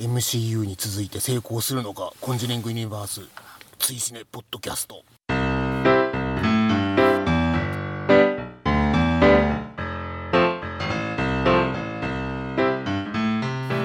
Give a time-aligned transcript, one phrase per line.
[0.00, 3.20] MCU に続いて成功するのかコンジュリングユニバース
[3.78, 5.04] 追試ねポッドキャスト。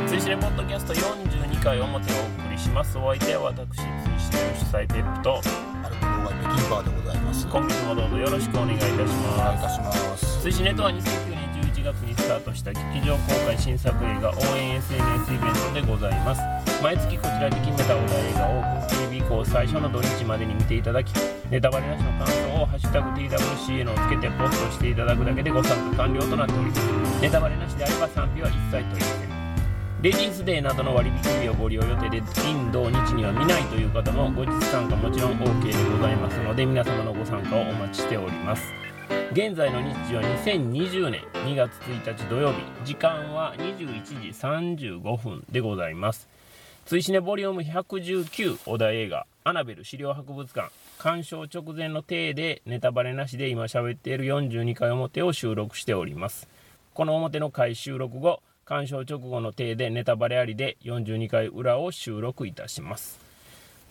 [0.08, 2.98] 追試ねポッドキャスト42回表をお送りします。
[2.98, 5.42] お相手は私追試ねの主催ペップと。
[5.84, 7.48] アルコ動画北京バーでございます。
[7.48, 9.08] 今月もどうぞよろしくお願いいたしお願いい
[9.60, 10.26] またします。
[10.26, 11.25] す追試ねとは2009年11
[11.86, 16.42] 月にスタートした劇場公開新作映画応援 SNS イベントでございます。
[16.82, 21.14] 毎月こちらで決めたお題映画を TV 以降最初の土日までに見ていただき
[21.50, 27.22] ネタバレなしの感想を「ハッシュタグ #TWCN」をつけてポストしていただくだけでご参加完了となっております。
[27.22, 29.36] ネタバレなしであれば賛否は一切取りません。
[30.02, 38.85] レディースデーなどの割引日をご利用予定で金土日には見ないという方も後日参加もちろん OK でございますので皆様のご参加をお待ちしております。
[39.36, 41.22] 現在の日時は2020年。
[41.46, 42.62] 2月1日土曜日。
[42.86, 46.30] 時間は21時35分でございます。
[46.86, 49.28] 追試ねボリューム119お題映画。
[49.44, 50.72] アナベル資料博物館。
[51.00, 56.48] 鑑賞直前の体でネタバレなしで今喋っている42回表を収録しております。
[56.94, 63.20] この表の回収録後鑑賞直後の体でネタバレありで42回裏を収録いたします。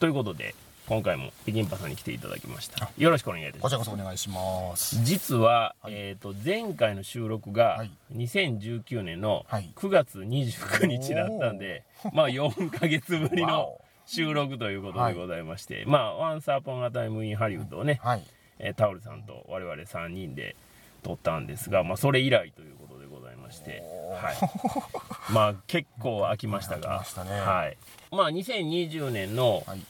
[0.00, 0.54] ということで
[0.86, 2.90] 今回もピキンパさんに来ていただきました。
[2.98, 3.62] よろしくお願いいたします。
[3.62, 5.02] こちらこそお願いします。
[5.02, 5.94] 実は、はい。
[5.94, 7.90] えー、と前回の収録がはい。
[8.14, 9.70] 2019年のはい。
[9.74, 13.80] 9月29日だったんで、まあ4ヶ月ぶり わのお。
[14.06, 18.22] 収録ということでございまして、まあ「ワンス・アポン・ア・タイム・イン・ハリウッドをね、はい。
[18.58, 20.54] えータオルさんと我々3人で
[21.02, 23.82] 録ったんですが、まあ、それ以来ということでございまして、
[24.20, 27.30] はい、まあ結構空きましたがましたね。
[27.30, 27.78] はい、
[28.10, 29.80] まあ2020年のはい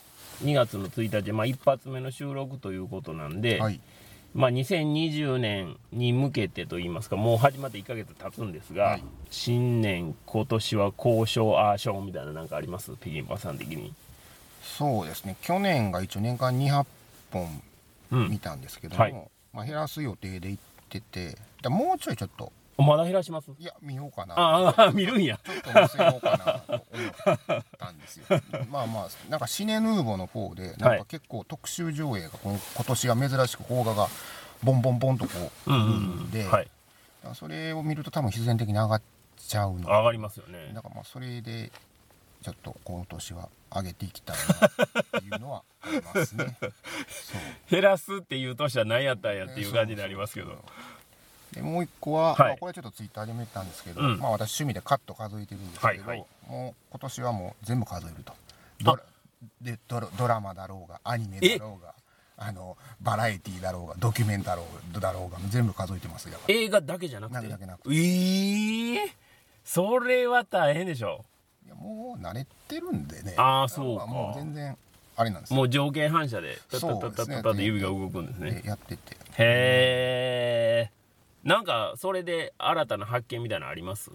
[0.43, 3.79] 2月の1日、まあ、一発目の収録ということなんで、はい。
[4.33, 9.03] まあ、2020年に向けてといいますかもう始まって1ヶ月経つんですが、はい。
[9.31, 12.91] 新年今年は交渉アーションみたいななんかあります？
[12.99, 13.93] ピギンパさん的に。
[14.61, 15.37] そうですね。
[15.41, 16.85] 去年が一応年間200
[17.31, 17.61] 本
[18.11, 18.29] うん。
[18.29, 19.13] 見たんですけども、はい。
[19.53, 23.51] まあ、減らす予定で行っててだもうちょいちょっとまだ減らします？
[23.57, 24.35] いや見ようかな。
[24.37, 25.39] ああ見るんや。
[25.45, 28.25] ちょっと見せようかなと思ったんですよ。
[28.69, 34.07] まあまあなんかシネヌーボの方でなんか結構特集上映がこの今年は珍しく邦画が
[34.63, 35.31] ボンボンボンとこ
[35.67, 36.19] う来るうんうん。
[36.25, 36.45] んで、
[37.33, 39.01] それを見ると多分必然的に上がっ
[39.37, 39.79] ちゃう。
[39.79, 40.71] の上がりますよね。
[40.73, 41.71] だからまあそれで
[42.43, 46.55] ちょっと今年は上げていきたいなっていうのはありますね。
[47.07, 47.41] そう。
[47.71, 50.63] 減らすっていう年は何やったんやっていう感じになりますけど
[51.55, 52.49] でもう一個は、はい。
[52.49, 54.19] まあこれちょっとツイッターでも言ったんですけど、うん。
[54.19, 56.17] まあ私趣味でカット数えてるんですけど、はい。
[56.19, 56.25] はい。
[56.47, 58.33] もう今年はもう全部数えると。
[58.83, 59.01] ドラ
[59.61, 61.93] でドラドラマだろうがアニメだろうが
[62.37, 66.39] あのバラエティーだろうがドキュメンタローだろうが全部数えてますよ。
[66.47, 67.47] 映画だけじゃなくて？
[67.47, 69.15] だけなくええ
[69.63, 71.23] それは大変でしょ。
[71.65, 73.33] いやもう慣れてるんでね。
[73.37, 74.05] あーそうか。
[74.05, 74.77] もう全然
[75.15, 75.51] あれなんです。
[75.51, 80.91] よもう条件反射でタッタそうッタッタですねッタッタ指が動くんですねでやっててへえ
[81.45, 84.09] なんかそれで新たな発見みたいなのあります？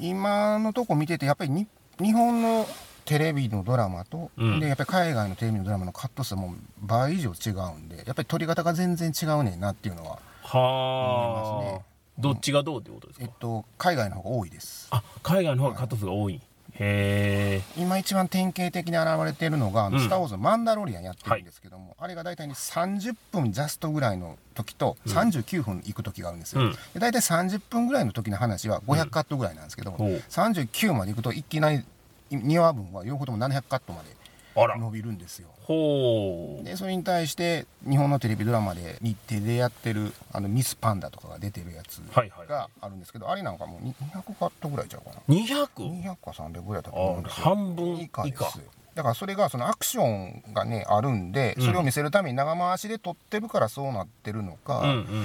[0.00, 1.68] 今のとこ見ててやっぱりに
[2.00, 2.66] 日本の
[3.04, 4.58] テレビのドラマと、うん。
[4.58, 11.84] でやっぱり海外のテレビのドラマのカット数も倍以上違うんでやっぱり撮り方が全然違うねんなっていうのははあ、思いますね。
[12.18, 14.88] どっちがどうってことですか、えっと海外の方が多いです。
[14.90, 16.40] あ海外の方がカット数が多い、
[16.74, 20.02] へえ今一番典型的に現れているのが「あのうん。
[20.02, 26.72] スター・ウォーズ」のマンダロリアンやってるんですけども、あれが大体に30分ジャストぐらいの時と39分行く時があるんですよ、うん。
[26.72, 30.22] で大体30分ぐらいの時の話は500カットぐらいなんですけど、ほう。
[30.30, 31.84] 39まで行くといきなり
[32.30, 34.21] 2話分は両方とも700カットまで
[34.54, 35.48] 伸びるんですよ。
[35.64, 36.64] ほう。
[36.64, 42.46] でそれに対して日本のテレビドラマで日テレでやってるあのミスパンダとかが出てるやつはいはい。
[42.46, 45.34] があるんですけど、あれなんかもうに200カットぐらいちゃうかな。
[45.34, 45.66] 200?
[45.76, 47.44] 200か300ぐらいだと思うんあですよ。
[47.44, 48.60] 半分以下です。
[48.94, 54.82] だからそれがそのアクションがねあるんでそれを見せるために長回しで撮ってるからそうなってるのか、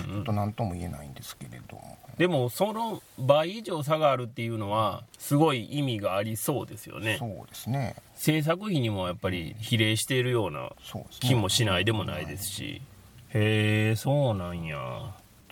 [0.08, 1.98] ちょっと何とも言えないんですけれども。
[2.18, 7.18] でもその倍以上差があるっていうのはすごい意味がありそうですよね。
[7.20, 10.72] そうですね制作費にもやっぱり比例しているような
[11.20, 12.82] 気もしないでもないですし。
[13.30, 14.78] へえそうなんや。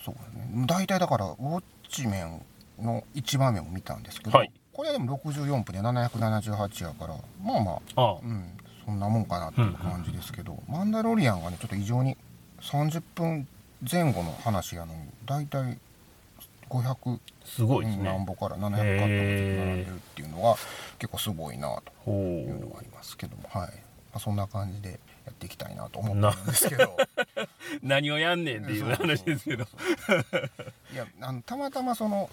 [0.03, 0.65] そうですね。
[0.67, 2.41] 大体だからウォッチメン
[2.83, 4.51] の1番目を見たんですけど、はい。
[4.73, 8.45] これでも64分で778やからまあまああうん
[8.85, 12.17] そんなもんかなっていう感じですけど、マンダロリアンがねちょっと異常に
[12.61, 13.47] 30分
[13.89, 15.77] 前後の話やのに大体
[16.69, 18.03] 500すごいですね。
[18.05, 20.55] から700カットが並んでるっていうのが
[20.99, 23.43] 結構すごいなとほいうのがありますけども。
[23.49, 23.73] はい、ま
[24.15, 26.83] あ、そんな感じでやっていきたいなと思ってなるんですけど。
[26.83, 27.47] う
[27.83, 29.65] 何をやんねんっていう話ですけど。
[30.93, 32.29] いやあのたまたまその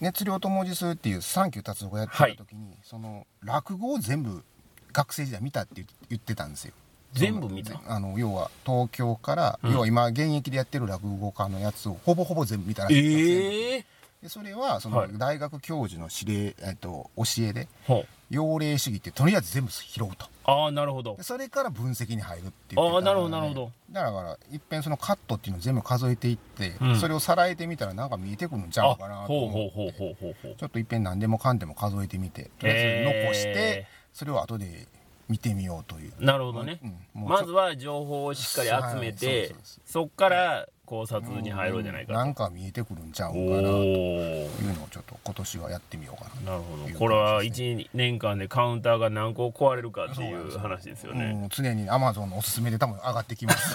[0.00, 4.44] 熱量と文字数っていうサンキュー達夫がやってた時に、その落語を全部
[4.92, 6.74] 学生時代見たって言ってたんですよ
[7.18, 7.80] 全部見た？
[7.88, 9.72] あの要は東京から、うん。
[9.72, 13.84] 要は今現役でやってる落語家のやつをほぼほぼ全部見たらしいええ
[14.22, 15.12] でそれはそはい。
[15.12, 18.06] の大学教授の指令、えっと、教えでほう。
[18.28, 20.26] 用例主義ってとりあえず全部拾うと。
[20.44, 21.16] ああなるほど。
[21.16, 23.70] でそれから分析に入るって言ってたあーなるほどなるほど。
[23.92, 26.96] だからいっぺんそのカットっていうのを全部数えていって、うん。
[26.96, 34.88] それをさらえてみたらなんか見えてくるんちゃあうかなと思ってほうほうほうほうほうちょっといっぺん何でもかんでも数えてみてとりあえず残して、えそれを後で
[35.28, 36.12] 見てみようという。
[36.20, 36.80] なるほどね、
[37.14, 37.24] うん。
[37.28, 43.62] まずは情報をしっかり集めはいてそうそうそそっから考察に入ろうじゃないかなんか見えてくるんちゃうと、かな。
[43.62, 46.52] とおおいうのをちょっと今年はやってみようかな。
[46.52, 46.98] なるほど。
[46.98, 51.34] これは1年間でカウンターが何個壊れるかっていそう話ですよね。
[51.34, 53.74] もう常にアマゾンのおすすめで多分上がってきます。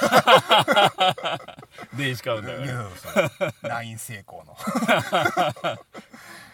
[1.98, 3.52] 電子カウンターがね。
[3.64, 4.56] LINE 成功の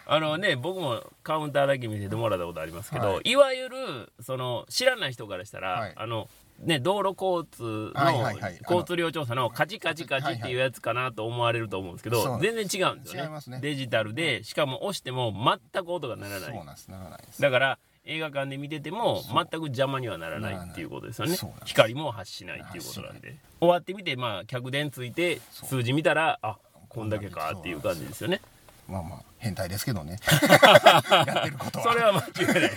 [0.10, 3.36] あのね僕もカウンターだけ見せてもらったことありますけど、、はい。
[3.36, 5.94] わゆるその知らない人からしたら、はい。
[5.96, 8.32] あのね、道路交通の、
[8.64, 13.40] 交通量調査のカチカチカチっていうやつかなと思われると思うんですけど、全然違うんですよね。
[13.48, 13.60] ね。
[13.62, 15.34] デジタルでしかも押しても
[15.74, 16.54] 全く音が鳴らない。
[16.56, 17.42] そうなんですならないです。
[17.42, 21.38] だから映画館で見てても全く邪魔にはならないっていうことですよね。
[21.66, 23.36] 光も発しないっていうことなんで。
[23.60, 26.58] 終わってみてまあ客電ついて数字見たらあ
[26.88, 28.42] こんだけかっていう感じですよね
[28.88, 30.18] まあまあ変態ですけどね。
[31.28, 31.84] やってることは。
[31.84, 32.72] それは間違いない。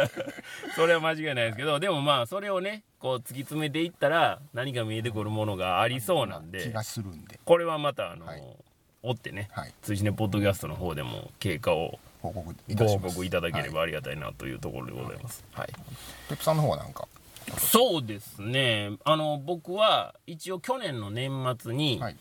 [0.76, 7.38] それは間違いないですけどでもまあそれをねこう突き詰めていったら何か見えてくるものがありそうなんで気がするんで。
[7.44, 8.42] これはまたあの、はい。
[9.02, 9.74] 追ってねはい。
[9.82, 13.82] 追試ねポッドキャストの方でも経過を報告いご報たいただければはい。
[13.84, 15.68] ありがたいなというところでございます、はい。
[16.28, 17.06] ペップさんの方はなんか？
[17.58, 18.92] そうですね。
[19.04, 22.16] あの僕は一応去年の年末に、はい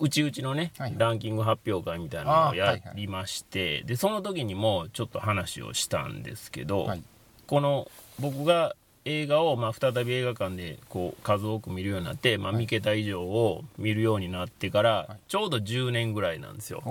[0.00, 7.02] うちうちのね、ランキング発表会みたいなのをやりまして、でその時にもちょっと話をしたんですけど、はい。
[7.46, 8.74] この僕が
[9.04, 12.60] 映画をまあ再び映画館でこう数多く見るようになって、まあ、はい。
[12.60, 15.18] 見桁以上を見るようになってからはい。
[15.28, 16.82] ちょうど10年ぐらいなんですよ。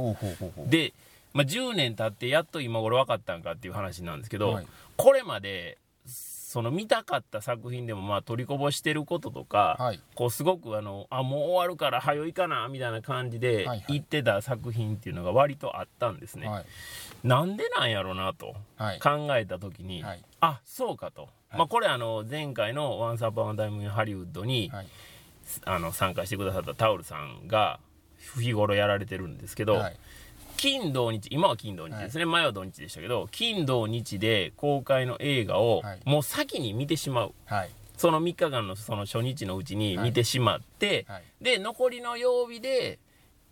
[0.67, 0.93] で、
[1.33, 4.67] まあ、10年経ってやっと今頃分かったんかっていう話なんですけど、はい。
[4.95, 5.77] これまで
[6.53, 9.99] その見たかった作品でもまあ取りこぼしてることとか、はい。
[10.13, 16.47] こうすごくあのあもう終わるから早いかなみたいな感じで言ってた作品っていうのが割とあったんですね。
[16.47, 16.65] はい。
[17.23, 18.99] なんでなんやろなとはい。
[18.99, 20.23] 考えた時に、はい。
[20.41, 24.87] あそうかと、まあ、これあの前回の「ワンサーパンタイムハリウッドに、はい。
[25.65, 27.79] あの参加してくださったタオルさんが
[28.39, 29.97] 日頃やられてるんですけど、はい
[30.63, 35.99] 金土日今は金土日ですね、前は土日でしたけど金土日で公開の映画をはい。
[36.05, 37.33] もう先に見てしまう。
[37.43, 37.69] はい。
[37.97, 41.23] その3日間のその初日のうちに見てしまって、はい。
[41.41, 42.97] で残りの曜日で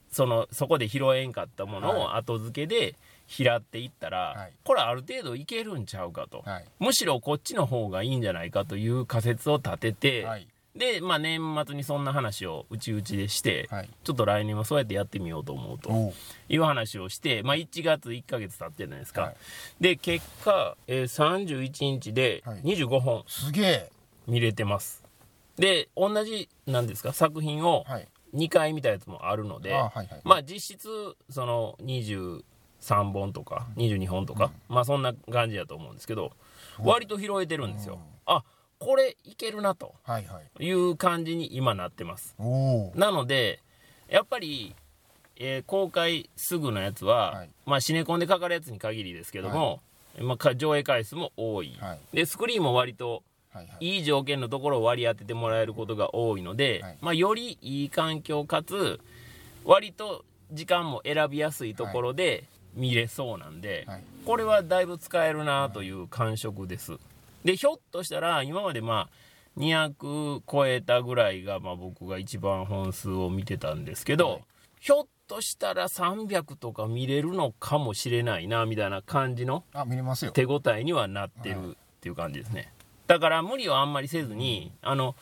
[0.09, 2.95] そのそこで拾えんかったものを後付けで
[3.27, 4.53] 拾っていったら、はい。
[4.63, 6.65] これある程度いけるんちゃうかと、はい。
[6.79, 13.89] むしろこっちの方がいいんじゃないかという仮説を立てて、はいで、まあ、年末にそんな話をうちうちでして、はい。
[14.03, 16.13] ちょっと来年はそうやってやってみようと思うと
[16.47, 19.35] いう話をして、まあ、1月1ヶ月経ってるじゃないですか、はい。
[19.81, 22.61] で結果、えー31日ではい。
[22.61, 23.91] 25本すげえ。
[24.27, 25.03] 見れてます。
[25.57, 28.07] で同じなんですか作品をはい。
[28.33, 30.87] 2回見たやつもあるので、あはいはいまあ実質
[31.29, 36.31] その23本とか22本とか、まあそんな感じだと思うんですけど
[36.79, 38.43] 割と拾えてるんですよ、あ
[38.81, 40.65] これいけるなとはいはい。
[40.65, 42.35] いう感じに今なってます。
[42.95, 43.59] なので
[44.09, 44.75] やっぱり、
[45.37, 47.49] えー公開すぐのやつは、はい。
[47.65, 49.81] まあシネコンでかかるやつに限りですけども、
[50.19, 51.99] まあか、上映回数も多い、はい。
[52.11, 53.23] でスクリーンも割と
[53.53, 53.85] はいはい。
[53.85, 56.97] いい条件のところを割り当ててもらえることが多いので、はい。
[57.01, 58.99] まあ、よりいい環境かつ
[59.63, 64.03] 割と時間も選びやすいところで見れそうなんで、はい。
[64.25, 66.97] これはだいぶ使えるなという感触です。
[67.43, 69.09] でひょっとしたら今までまあ
[69.57, 74.41] 200超えたぐらいがまあ僕が一番本数を見てたんですけど、はい。
[74.79, 80.31] ひょっとしたら300とか見れるのかもしれないなみたいな感じのあ見れますよ。
[80.31, 82.71] 手応えにはなってるっていう感じですね。
[83.07, 85.15] だから無理はあんまりせずにあの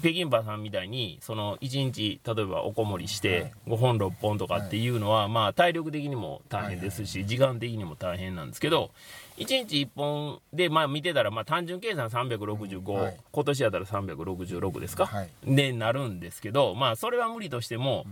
[0.00, 3.44] 北京パさんみたいにその1日例えばおこもりしはい。
[3.44, 8.90] て5本6本とかっていうのはまあ体力的にも大変ですし時間的にも大変なんですけど
[9.38, 13.16] 1日1本でまあ見てたらまあ単純計算365、はい。
[13.30, 15.28] 今年やったら366ですか、はい。
[15.44, 18.04] でなるんですけどまあそれは無理としても、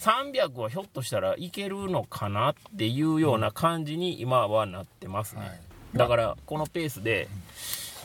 [0.00, 5.60] 300はひょっとしたらいけるのかなっていうような感じに今はなってますね、はい。
[5.94, 7.28] だからこのペースで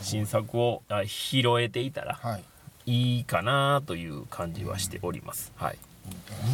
[0.00, 2.44] 新作をあ拾えていたらはい。
[2.84, 5.78] いいかなという感じはしております、はい。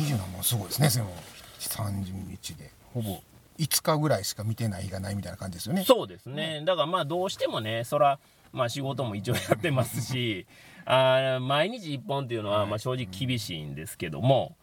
[0.07, 1.15] 20なんもすごいですねでも。
[1.59, 2.71] 30日で。
[2.93, 3.21] ほぼ
[3.59, 5.85] 5日ぐらいしか見てない日がないみたいな感じですよね。
[5.85, 8.19] そうですね、だからまあどうしてもねそら
[8.53, 10.47] まあ仕事も一応やってますし
[10.87, 14.57] あー毎日1本っていうのはまあ正直厳しいんですけども、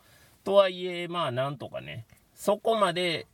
[0.43, 3.27] とはいえまあなんとかねそこまで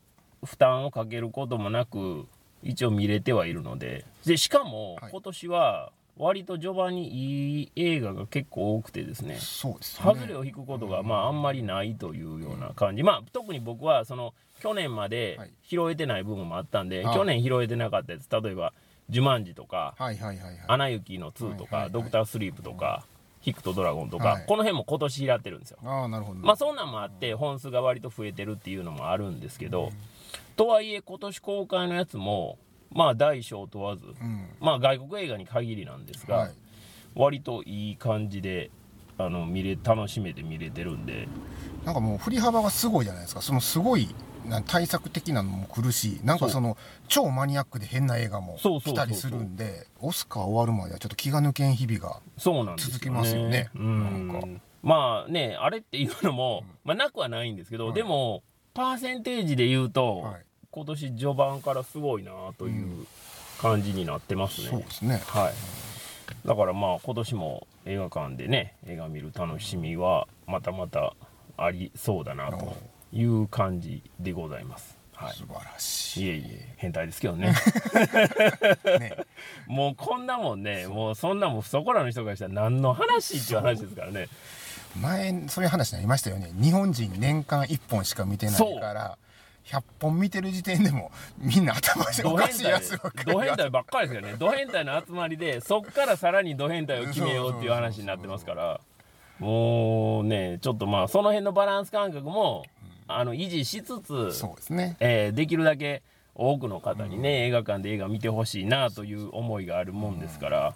[0.43, 2.27] 負担をかけることもなく
[2.63, 5.11] 一応見れてはいるのででしかもはい。
[5.11, 9.37] 今年は割と序盤にいい映画が結構多くてですね。
[9.39, 10.19] そうですよね。
[10.19, 15.51] 外れを引くことがまああんまりないというような感じ、まあ特に僕はその去年まではい。
[15.63, 18.29] 拾えてない部分もあったんで、あ去年拾えてなかったやつ。
[18.29, 18.73] 例えば
[19.09, 23.05] 「ジュマンジ」とかはいはいはいはい「アナ雪の2」とか「はいはいはいドクタースリープ」とか
[23.41, 24.45] 「ヒクとドラゴン」とか、はい。
[24.45, 25.77] この辺も今年拾ってるんですよ。
[25.83, 29.91] ああなるほど、まあそんなんもあって本数が割と増えてるっていうのもあるんですけど、
[30.55, 32.57] とはいえ今年公開のやつも
[32.93, 34.47] まあ大小問わず、うん。
[34.59, 36.51] まあ外国映画に限りなんですが、はい。
[37.15, 38.69] 割といい感じで
[39.17, 41.27] あの見れ楽しめて見れてるんで。
[41.85, 43.41] なんかもう振り幅がすごいじゃないですか。
[43.41, 44.13] そのすごい
[44.45, 52.21] な対策的なのも来るしなんかその超マニアックで変な映画も来たりするんでオスカー終わるまではちょっと気が抜けん日々が
[52.77, 53.69] 続きますよね。
[53.75, 54.27] うん。
[54.27, 54.47] なんか。
[54.83, 57.93] まあねあれっていうのも、まあ、なくはないんですけど、はい。
[57.93, 58.43] でも
[58.73, 63.05] パーセンテージで言うと、はい今年序盤からすごいなという
[63.61, 65.21] 感じになってますね、そうですね。
[65.27, 65.53] はい。
[66.47, 71.13] だからまあ今年も映画館でね映画見る楽しみはまたまた
[71.57, 72.75] ありそうだなと
[73.11, 74.97] いう感じでございます。
[75.13, 75.33] はい。
[75.35, 76.25] 素晴らしい。
[76.25, 77.53] いえいえ変態ですけどね。
[78.97, 79.17] ね。
[79.67, 84.27] もうこんなもんねもうそんなもんそこらの人がしたら何の話っていう話ですからね。
[84.99, 86.51] 前そういう話になりましたよね。
[86.55, 89.17] 日本人年間1本しか見てないから
[89.65, 92.53] 100本見てる時点でも みんな頭でおかド変態。
[92.53, 94.35] しいやつばっかりド変態ばっかりですよね。
[94.37, 98.79] ド変態の集まりで そっからさらにド変態を決めようっていう話になってますから。
[99.39, 102.63] もうねちょっとまあその辺のバランス感覚も
[103.07, 104.97] あの維持しつつそうですね。
[104.99, 106.03] えーできるだけ
[106.35, 110.75] 多くの方にね、映画館で映画見てほしいなという思いがあるもんですから、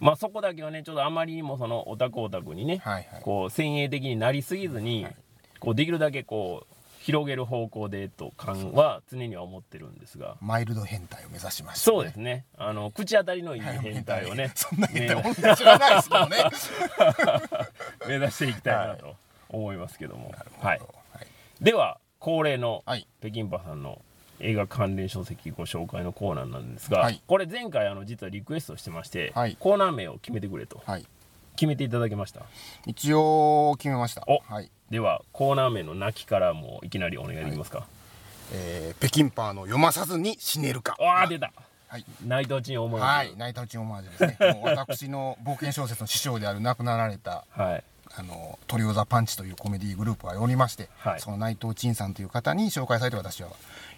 [0.00, 3.22] まあそこだけはねちょっとあまりにもそのオタクオタクにね、はいはい。
[3.22, 5.06] こう先鋭的になりすぎずに、
[5.60, 6.74] こうできるだけこう
[7.08, 10.36] 広げる方向でと感は常には思ってるんですが。
[10.42, 12.44] マイルド変態を目指しましたそうですね。
[12.58, 16.36] あの口当たりのいい変態をね、そんな変態ね本当に知らないですけどね。
[18.06, 19.16] 目指していきたいなと
[19.48, 20.34] 思いますけども。
[20.60, 20.78] はい。
[20.78, 21.26] はい。
[21.62, 23.06] では恒例のはい。
[23.20, 24.02] 北京パさんの
[24.40, 27.22] 映画関連書籍ご紹介のコーナーなんですが、はい。
[27.26, 29.56] これ前回あの実はリクエストしてまして、はい。
[29.58, 30.82] コーナー名を決めてくれと。
[30.84, 31.06] はい。
[31.56, 32.42] 決めていただけました？
[32.86, 34.24] 一応決めました。
[34.26, 34.40] お。
[34.40, 37.86] はいではコーナー名の泣きからもういきなりお願いできますか、
[38.52, 40.96] えー北京パーの読まさずに死ねるか。
[40.98, 41.52] ああ出た。
[41.88, 42.04] はい。
[42.26, 43.34] 内藤陳思うはい。
[43.36, 44.60] ナイタウチンオマージュですね。
[44.64, 47.84] 私の冒険小説の師匠である亡くなられたはい。
[48.16, 51.20] あのトリオザパンチというコメディグループがおりまして、はい。
[51.20, 53.50] その内藤陳さんという方に紹介されて私は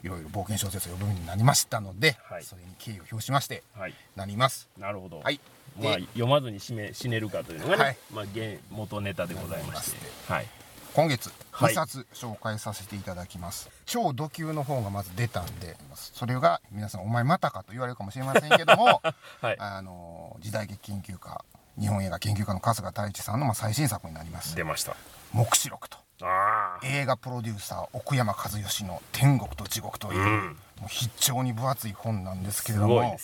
[0.02, 2.44] いろいろ冒険小説を読むようになりましたので、はい。
[2.44, 3.94] それに敬意を表しましてはい。
[4.16, 4.68] なります。
[4.78, 5.40] なるほど、はい。
[5.80, 7.96] まあ、で読まずに死ね死ねるかというのがね、はい。
[8.12, 9.98] まあ、原元ネタでございまして。
[10.32, 10.46] はい
[10.94, 11.72] 今月はい。
[11.72, 19.02] 2冊紹介させていただきます、超ド級の本がまず出たんでそれが皆さんお前またかと言われるかもしれませんけども
[19.40, 19.56] はい。
[19.58, 21.44] あの時代劇研究家
[21.78, 24.56] 日本映画研究家の春日太一さんのまあ最新作になります。
[24.56, 24.96] 出ました
[25.32, 25.98] 「黙示録」と。
[26.22, 30.58] ああ映画プロデューサー奥山和義の「天国と地獄」という,、うん。
[30.80, 33.16] もう非常に分厚い本なんですけすれどもね。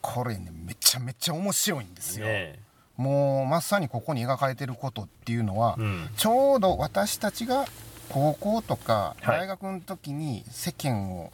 [0.00, 2.60] これねめちゃめちゃ面白いんですよ、ね
[3.02, 6.08] もうまさにここに描かれてることっていうのは、うん。
[6.16, 7.66] ちょうど私たちが
[8.08, 9.40] 高校とかはい。
[9.40, 11.32] 大学の時に世間を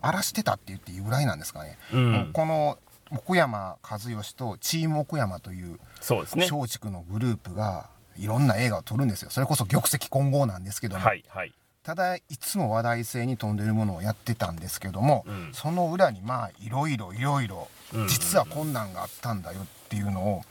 [0.00, 2.30] 荒らしてたって言っていいぐらいなんですかね、うん。
[2.32, 2.78] この
[3.10, 6.48] 奥山和義とチーム奥山というそうですね。
[6.50, 9.30] 松竹のグループがいろんな映画を撮るんですよ。
[9.30, 11.52] それこそ玉石混合なんですけども、はいはい。
[11.82, 15.50] ただいつも話題性に富んでるものをやってたんですけども、うん。
[15.52, 17.68] その裏にまあいろいろいろいろ
[18.08, 20.44] 実は困難があったんだよっていうのを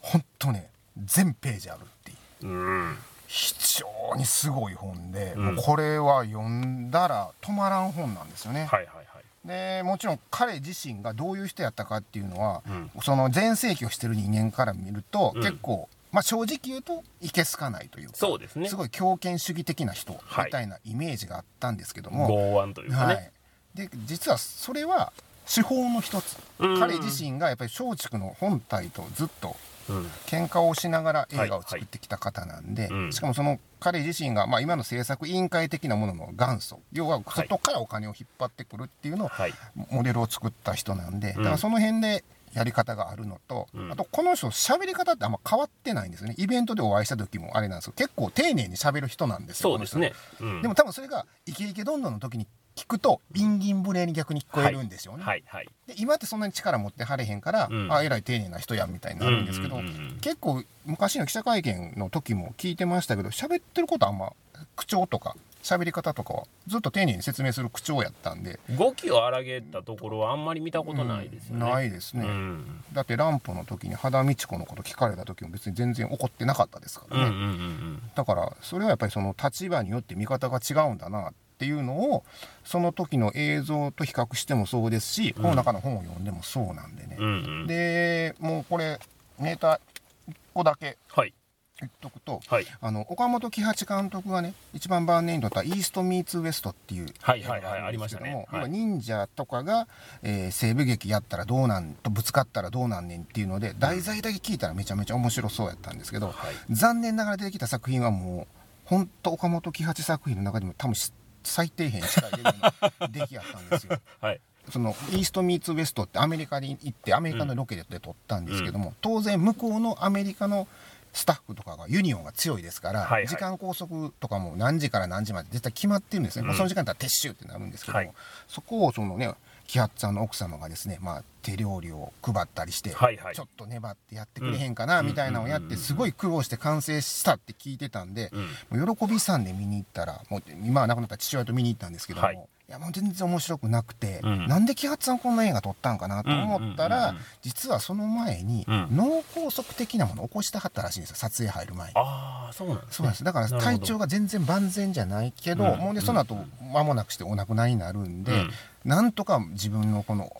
[0.00, 0.70] 本当ね
[1.04, 2.46] 全ページあるっていう。
[2.48, 2.96] うん
[3.32, 5.56] 非常にすごい本で、うん。
[5.56, 8.64] これは読んだら止まらん本なんですよね。
[8.64, 9.46] はいはいはい。
[9.46, 12.90] でもちろん彼自身がどういう人やったかっていうのは、うん。
[13.02, 15.42] その全盛期をしてる人間から見ると、うん。
[15.42, 18.68] 結構、まあ、正直言うといけすかないというかそうですね。
[18.68, 23.30] すごい強権主義的な人はいみたいなイメージがあったんですけども、剛腕というかはね、
[23.76, 25.12] い、で実はそれは
[25.46, 26.80] 手法の一つ、うん。
[26.80, 29.54] 彼自身がやっぱり松竹の本体とずっと
[29.88, 32.92] うん喧嘩をしながら映画を作ってきた方なんで、はい。
[32.92, 33.12] はいうん。
[33.12, 36.80] しかもその彼自身が、まあ、今の制作委員会的なものの元祖。
[36.92, 39.54] 要は外からお金を引っ張ってくるっていうのを、はい。
[39.90, 41.36] モデルを作った人なんで、ん。
[41.36, 43.92] だからその辺でやり方があるのと、うん。
[43.92, 46.34] あとこの人喋り方ってあんま変わってないんですよね。
[46.38, 50.62] イベントでお会いした時もあれなんですけど結構丁寧に喋る人なんですよそうですね、うん。
[50.62, 52.46] でも多分それが「イケイケどんどん」の時に
[52.80, 57.92] 聞くとインギン無礼に逆に聞こえるんですよね、はいはいで今ってそんなに力持ってはれへんから、うん。
[57.92, 60.18] あえらい丁寧な人やんみたいになるんですけど、うんうんうんうん。
[60.20, 64.32] 結構昔の記者会見の時も聞いてましたけど喋ってることあんま
[64.76, 72.82] 口調とか喋り方とかはずっと丁寧に説明する口調やったんで、語気を荒げたところはあんまり見たことないですよね、うんないですね、うん。
[72.92, 78.02] だって乱歩の時に羽田美智子のこと聞かれた時も別に全然怒ってなかったですからね、うんうんうん。
[78.14, 82.24] だからそれはやっぱりその立場によって見方が違うんだなっていうのを
[82.64, 87.32] その時の映像と比較してもそうですし、この中の本を読んでもそうなんでね、うんうん。
[87.32, 88.98] うんでもうこれ
[89.38, 89.80] ネタ
[90.28, 91.34] 1個だけはい。
[91.80, 92.66] 言っとくとはい。
[92.82, 98.58] あの岡本喜八監督がね一番晩年に撮った「イースト・ミーツ・ウエスト」っていうはいはいはい映画がるんですけどもありましたね。
[98.58, 98.58] はい。
[98.58, 99.88] 要は忍者とかが、
[100.22, 106.34] えー西部劇やったらどうなんとぶつかったらどうなんねんっていうので題材だけ聞いたらめちゃめちゃ面白そうやったんですけど、はい。
[106.68, 108.46] 残念ながら出てきた作品はもう
[108.84, 110.94] 本当岡本喜八作品の中でも多分
[111.42, 113.98] 最底辺に近いレベルの出来やったんですよ。
[114.20, 114.40] はい。
[114.70, 120.68] そのイースト・ミーツ・ウェストってアメリカに行ってアメリカのロケで撮ったんですけども、当然向こうのアメリカの
[121.12, 123.26] スタッフとかがユニオンが強いですから、はいはい。
[123.26, 128.12] 時間拘束とかも何時から何時まで絶対決まってるんですね、うその時間だったら撤収ってなるんですけども、はい。
[128.46, 129.34] そこをそのね
[129.70, 133.36] 喜八さんの奥様がですね、まあ、手料理を配ったりして、はいはい。
[133.36, 138.32] ちょっと粘ってやってくれへんかなみたいなのをやってすごい苦労して完成したって聞いてたんで、
[138.72, 138.96] うん。
[138.96, 144.46] 喜びさんで見に行ったらもう今は亡くなった父親と見に行ったんですけども、はいい、やもう全然面白くなくて、うん。
[144.46, 148.88] なんで喜八さんこんな映画撮ったんかなと思ったら、実はその前にうん。
[148.92, 151.94] 脳梗塞的なものを起こしてはったらしいんですよ撮影入る前に。
[151.96, 152.92] ああそうなんですね。
[152.92, 153.24] そうなんです。
[153.24, 155.78] だから体調が全然万全じゃないけど、うん。
[155.80, 156.36] もうでその後
[156.72, 158.50] 間もなくしてお亡くなりになるんで、うん。
[158.84, 160.32] なんとか自分のこの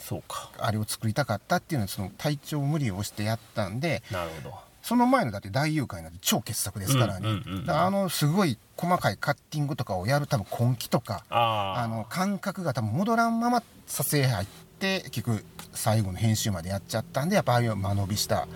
[0.59, 7.67] あれを作りたかったっていうのはその体調無理をしてやったんでなるほどその前のだって大誘拐なんて超傑作ですからね、うんうんうんうん。
[7.67, 14.47] だからあのすごい細かいカッティングとかをやる多分根気とかあああの感覚が多分戻らんまま撮影入っ
[14.79, 18.49] て結局最後の編集までやっちゃったんでやっぱああいう間延びした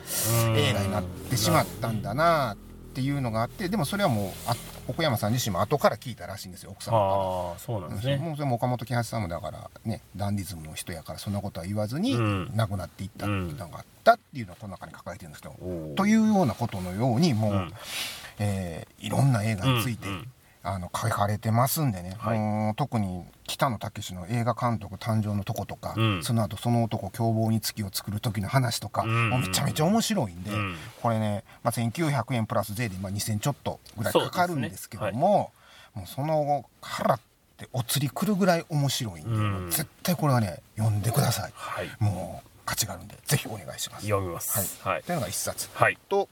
[0.57, 4.55] 映画になってしまったんだなっていうのがあってでもそれはもうあ
[4.87, 7.05] 奥山さん自身も後から聞いたらしいんですよ奥さんから。
[7.05, 8.17] ああそうなんですね。
[8.17, 12.51] もうそれも岡本喜八さんもだからねダンディズムの人やからそんなことは言わずにうん。
[12.55, 15.55] 亡くなっていったっていうのがあったっていうのをこの中に書かれてるんですけど、
[15.97, 17.73] というようなことのようにもう、うん。
[18.39, 20.09] えーいろんな映画について、
[20.67, 22.39] あの書かれてますんでね、はい。
[22.39, 26.25] もう特に北野武の映画監督誕生のとことか、うん。
[26.25, 29.31] その後その男凶暴に月を作る時の話とか、うん。
[29.31, 30.77] もうめちゃめちゃ面白いんで、うん。
[31.03, 35.53] これね、まあ、1900円プラス税で、まあ、2000ちょっとぐらいかかるんですけども
[35.95, 37.21] もうその後払っ
[37.59, 39.33] てお釣り来るぐらい面白いんで、う
[39.67, 39.71] ん。
[39.71, 41.91] 絶対これはね読んでください、はい。
[42.01, 44.07] もう価値があるんでぜひお願いします。
[44.07, 44.83] 読みます。
[44.83, 44.95] はい。
[44.95, 45.03] はい。
[45.03, 45.69] というのが一冊。
[45.75, 45.99] はい。
[46.09, 46.29] と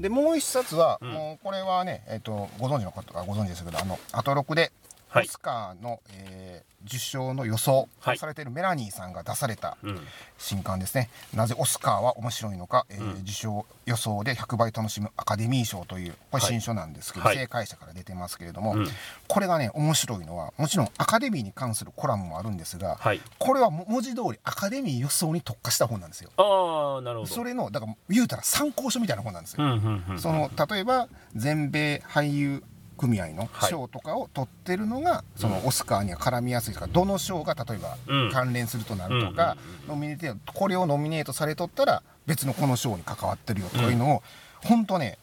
[0.00, 1.12] でもう一冊は、うん。
[1.12, 4.72] もうこれはね、えっとご存知の方がご存知ですけどあのアトロクで
[5.16, 5.28] オはい。
[5.28, 8.18] スカーの、えー受賞の予想はい。
[8.18, 10.00] されているメラニーさんが出されたうん。
[10.38, 13.22] 新刊ですね「なぜオスカーは面白いのか、えーうん。
[13.22, 16.52] 受賞予想で100倍楽しむアカデミー賞」というこれはい。
[16.52, 17.36] 新書なんですけど、はい。
[17.36, 18.88] 正解者から出てますけれども、うん。
[19.26, 23.20] これがね面白いのはもちろんアカデミーに関するコラムもあるんですが、はい。
[23.40, 26.30] これはも文字通りアカデミー予想に特化した本なんですよ。
[26.36, 27.34] ああなるほど。
[27.34, 29.64] それのだから言うたら参考書みたいな本なんですよ。
[29.64, 30.20] うんうんうん。
[30.20, 32.62] その例えば全米俳優
[32.96, 33.70] 組合のはい。
[33.70, 38.30] 賞とかを取ってるのが、そのオスカーには絡みやすいとかどの賞が例えばうん。
[38.32, 39.56] 関連するとなるとか、
[39.88, 44.22] ノミネートこれをノミネートされとったら別のこの賞に関わってるよとかいうのを、
[44.64, 45.18] 本当ね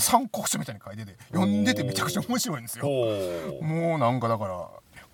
[0.00, 2.84] 参考書みたいに書いてて読んでてめちゃくちゃ面白いんですよ。
[3.62, 4.68] もうなんかだから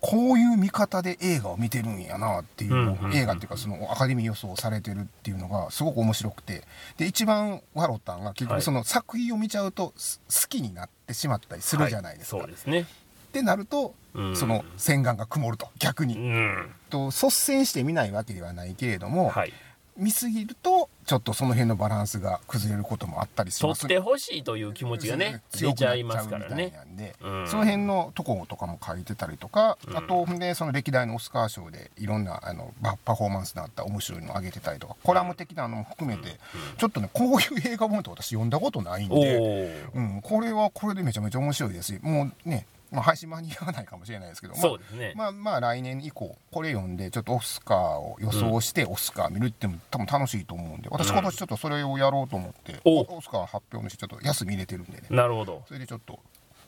[0.07, 6.61] こういう見方で映画を見てるんやなっていう、映画っていうかそのアカデミー予想されてるっていうのがすごく面白くて。
[6.97, 8.61] で一番笑ったんが結はい。
[8.61, 12.41] 局その作品を見ちゃうとす好きになってしまったりするじゃないですか。
[12.41, 12.81] そうですね。
[12.81, 12.85] っ
[13.31, 14.35] てなると、うん。
[14.35, 16.69] その洗顔が曇ると逆うに、ん。
[16.89, 19.53] と率先して見ないわけではないけれども、はい
[19.97, 23.81] 見すぎるとちょっとその辺のバランスが崩れることもあったりします。
[23.81, 26.73] 取ってほしいという気持ちがね出ちゃいますからね。
[26.75, 27.47] なんで、うん。
[27.47, 29.97] その辺のとことかも書いてたりとか、うん。
[29.97, 36.39] あとでその歴代のオスカー賞でいろんなあのパパフォーマンスのあった面白いのを上げてたりとかコラム的なのも含めて、
[36.77, 45.13] ちょっとねこういう映画本って私読んだことないんおで、おうん、これはこれでめちゃめちゃ面白いですしもうね、まあ、配信間に合わないかもしれないですけど、まあそうですね。
[45.15, 55.03] まあまあ来年以降これ読んでちょっとオスカーを予想してオスカー見るっても多分楽しいと思うんで私今年ちょっとそれをやろうと思って、おオスカー発表のしちょっと休み入れてるんでね。
[55.09, 55.63] なるほど。
[55.67, 56.19] それでちょっと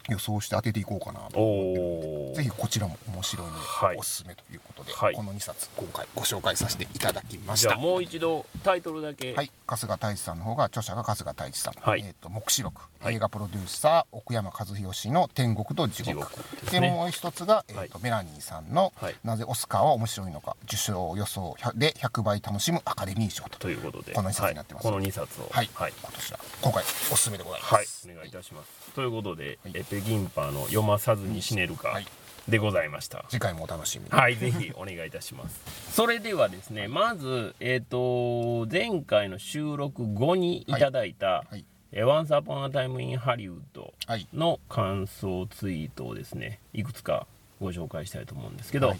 [0.10, 3.98] 予想して当てていこうかなとぜひこちらも面白いので、はい。
[3.98, 5.13] おすすめということで、はい。
[5.13, 7.70] この2冊今回ご紹介させていただきました。
[7.70, 9.34] じゃあもう一度タイトルだけ。
[9.34, 12.04] はい、春日太一さんの方が著者が春日太一さん、はい。
[12.06, 16.32] えっ、と目視録、はい映画プロデューサー奥山和弘の天国と地獄。
[16.72, 16.90] でね。
[16.90, 17.90] もう一つが、えーとはい。
[18.04, 19.16] メラニーさんの、はい。
[19.24, 24.14] なぜオスカーは面白いのか受賞予想で100倍楽しむアカデミー賞とということで。
[24.14, 24.88] この二冊になってます。
[24.88, 25.50] はい、この2冊を。
[25.52, 25.94] はい、はい。
[26.02, 28.92] 今年は今回おすすめでございます、はい、お願いいたします。
[28.94, 32.08] ということで、エペギンパーの読まさずに死ねるかはい。
[32.48, 33.26] でございました。
[33.30, 35.60] 次回もお楽しみに、はい、ぜひお願いいたします。
[35.92, 43.62] それではですね、まず、えっ、と、前回の収録後にいただいた、はいえー Once Upon a Time in Hollywood
[44.08, 44.28] はい。
[44.34, 47.28] の感想ツイートをですね、いくつか
[47.60, 49.00] ご紹介したいと思うんですけど、はい。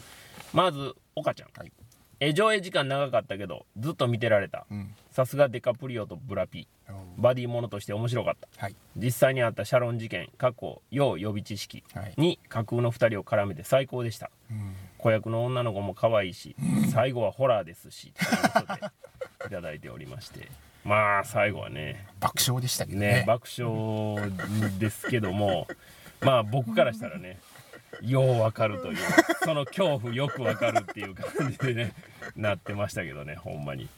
[0.54, 1.50] まず、岡ちゃん。
[1.58, 1.72] はい。
[2.20, 4.66] えー上映時間長かったけど、ずっと見てられた。
[4.72, 4.96] うん。
[5.12, 6.68] さすがデカプリオとブラピ。
[7.18, 8.48] バディものとして面白かった。
[8.64, 8.76] はい。
[8.96, 12.14] 実際にあったシャロン事件過去要予備知識はい。
[12.18, 14.32] に架空の2人を絡めて最高でした。
[14.50, 14.74] うん。
[14.98, 16.56] 子役の女の子も可愛いし
[16.92, 18.86] 最後はホラーですしということで
[19.46, 20.48] いただいておりまして
[20.88, 22.08] まあ最後はね。
[22.22, 23.08] 爆笑でしたけどね。
[23.08, 24.32] ね爆笑
[24.80, 25.68] ですけども。
[26.22, 27.38] まあ僕からしたらね
[28.02, 28.98] ようわかるという
[29.44, 31.94] その恐怖よくわかるっていう感じでね
[32.36, 33.90] なってましたけどねほんまに。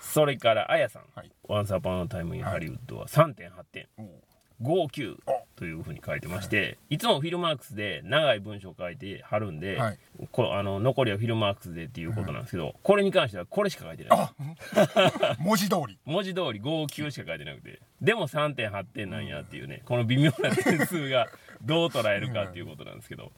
[0.00, 1.02] それからあやさん。
[1.14, 3.86] はい「Once Upon a Time in Hollywood」は3.8点。
[3.96, 4.06] おう
[4.62, 5.16] 号泣
[5.56, 9.98] というふうに書いてまして、い、つもフィルマークスで長い文章を書いてはるんで、はい。
[10.32, 14.18] こあの残りはフィルマークスでっていうことなんですけど、これに関してはこれしか書いてない。
[14.18, 15.36] あ。
[15.38, 15.98] 文字通り。
[16.04, 21.28] 文字通り号泣しか書いてなくてでも3.8点なんやっていうねこの微妙な点数が
[21.62, 23.32] どう捉えるかっていうことなんですけど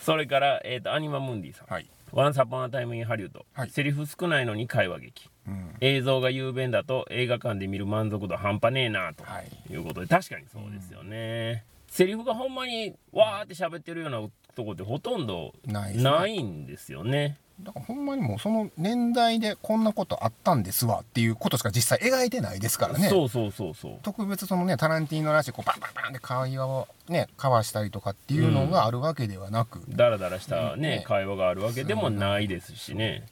[0.00, 1.66] それから、えー、とアニマムンディさん。
[1.68, 3.70] はい「Once Upon a Time in Hollywood、はい。
[3.70, 5.74] セリフ少ないのに会話劇うん。
[5.80, 9.24] 映像が雄弁だと映画館で見る満足度半端ねえなと。
[9.24, 9.72] はい。
[9.72, 14.20] いうことで確かにそうですよね、セリフがほんまにわーって喋ってるような
[14.54, 17.38] とこってほとんどないんですよね。
[17.60, 23.08] だからほんまにもうその年代でこんなことあったんですわっていうことしか実際描いてないですからね。
[23.08, 23.98] そうそうそうそう。
[24.02, 33.24] 特別そのねタランティーノらしいこうバンバンバンって会話をね交わしたりとかっていうのがあるわけではなく、ダラダラしたね、ね会話があるわけでもないですしね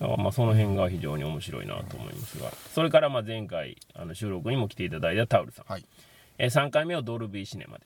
[0.00, 5.84] まあその辺が非常に面白いなと思いますがそれからまあ前回あの収録にも来ていただいたタウルさん、はい。
[6.38, 7.84] え3回目をドルビーシネマで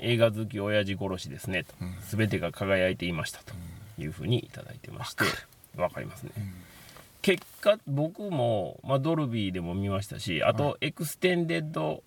[0.00, 1.94] 映画好き親父殺しですねと、うん。
[2.18, 3.54] 全てが輝いていましたと
[3.98, 5.24] いうふうにいただいてまして
[5.76, 6.30] わかりますね、
[7.22, 12.02] 結果僕も、まあ、ドルビーでも見ましたしあと、エクステンデッド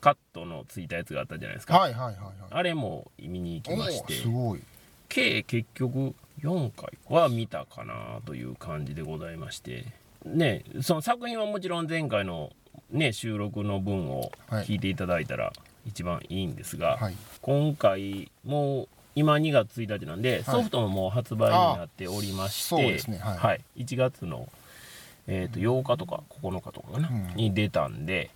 [0.00, 2.32] カットのついたやつがあったじゃないですか、はいはいはいはい。
[2.50, 4.60] あれも見に行きましてーすごい。
[5.08, 9.84] 計結局4回は見たかなという感じでございまして。
[10.24, 12.50] ねその作品はもちろん前回の、
[12.90, 14.32] ね、収録の分を
[14.66, 15.50] 聞いていただいたら
[15.86, 17.16] 一番いいんですが、はい。
[17.40, 23.60] 今回もう今2月1日なんで、ソフトももう発売になっておりまして、はい。
[23.76, 24.48] 1月の、
[25.26, 27.36] えー、と8日とか9日とかかな、うん。
[27.36, 28.30] に出たんで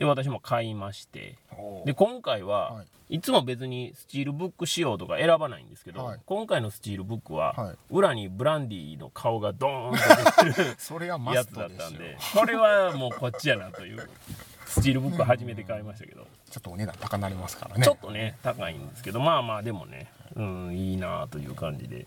[0.00, 1.36] で私も買いまして。
[1.84, 3.20] で今回は、、はい。
[3.20, 6.20] つも別にスチールブック仕様とか選ばないんですけど、はい。
[6.24, 7.76] 今回のスチールブックは、はい。
[7.90, 14.08] 裏にブランディの顔がドーンと出てる それはマやつだったんでこれはもうこっちやなという
[14.64, 17.84] スチールブック初めて買いましたけど、ちょっとお値段高なりますからね。
[17.84, 22.06] ちょっとね高いんですけどまあまあでもねうんいいなという感じで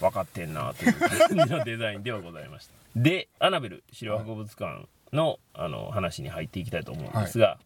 [0.00, 2.72] 分かってんなという感じのデザインではございました。
[2.96, 7.58] でアナベル資料博物館のあの話に入っていきたいと思うんですが、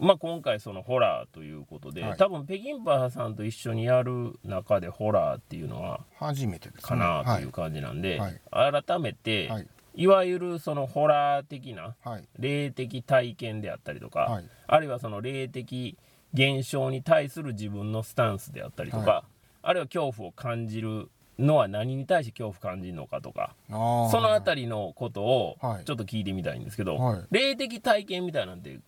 [0.00, 2.16] まあ今回そのホラーということで、はい。
[2.16, 6.82] 多分北京パーさんと一緒にやる中でホラーっていうのは初めてですね。
[6.82, 8.82] かなとはいいう感じなんで、はい。
[8.82, 9.66] 改めて、はい。
[9.94, 12.28] い、わゆるそのホラー的なはい。
[12.38, 14.44] 霊的体験であったりとか、はい。
[14.66, 15.98] あるいはその霊的
[16.34, 19.24] 現象に対する自分のスタンスであったりとか、は
[19.62, 23.74] あるいは恐怖を感じるのは何に対して恐怖感じるのかとかそ
[24.20, 25.84] のあたりのことをはい。
[25.84, 27.20] ちょっと聞いてみたいんですけど、はい。
[27.30, 28.78] 霊的体験みたいなんて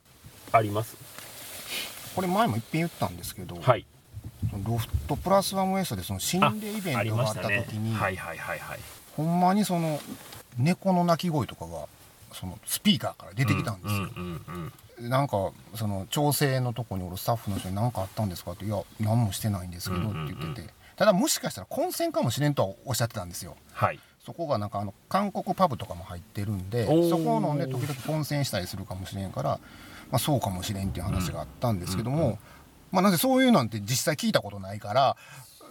[0.53, 0.97] あります？
[2.17, 3.87] これ前も一遍言ったんですけど、はい。
[4.67, 8.79] ロフトプラスワンウエストでその心霊イベントがあった時に、はいはいはいはい。
[9.17, 10.01] ほんまにその
[10.59, 11.87] 猫の鳴き声とかが
[12.33, 14.73] そのスピーカーから出てきたんですよ、うんうんうん
[15.09, 23.57] なんかその調整のとこにおるスタッフの人に何かあったんですかって「いや何もしてないんですけど」って言ってて、うんうんうんただもしかしたら混戦かもしれんとはおっしゃってたんですよ。
[23.73, 23.99] はい。
[24.23, 29.61] そこがなんかあの韓国パブとかも入ってるんでそこのね時々混戦したりするかもしれんから、
[30.11, 32.39] まあ、そうかもしれんっていう話があったんですけども、
[32.93, 35.17] まあなんでそういうなんて実際聞いたことないから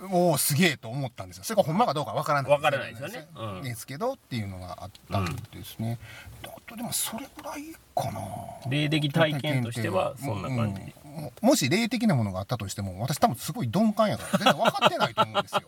[0.08, 1.44] もうすげえと思ったんですよ。
[1.44, 2.52] それがほんまかどうかわからない。
[2.52, 3.28] わからないですよね。
[3.36, 3.62] うん。
[3.62, 6.00] ですけどっていうのがあったんですね、
[6.46, 7.64] あとでもそれぐらい
[7.96, 8.22] かな。
[8.70, 10.88] 霊的体験としてはそんな感じ、うん。
[10.88, 15.62] うんももし霊的なものがあったとしても私多分すごい鈍感やから全然分かってないと思うんですよ。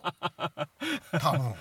[1.20, 1.54] 多分。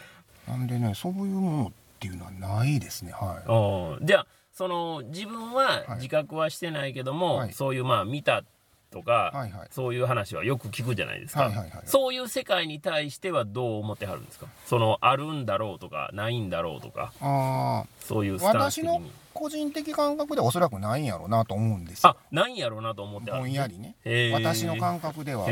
[0.48, 3.12] なんでねそういうものっていうのはないですね。
[3.12, 4.06] はい。
[4.06, 5.96] じゃあその自分ははい。
[5.96, 7.54] 自覚はしてないけども、はい。
[7.54, 8.44] そういうまあ見た
[8.92, 9.68] とか、はいはい。
[9.72, 14.48] そういう話はよく聞くじゃないですか、はいはいはいそういう世界に対してはどう思ってはるんですか？
[14.66, 17.12] そのあるんだろうとかないんだろうとか。
[17.22, 22.10] あそういうあスタンス的私のに個人的感覚ではおそらくないんやろうなと思うんですよ。
[22.12, 23.96] あないんやろうなと思ってはるぼんやりね。
[24.34, 25.48] 私の感覚では。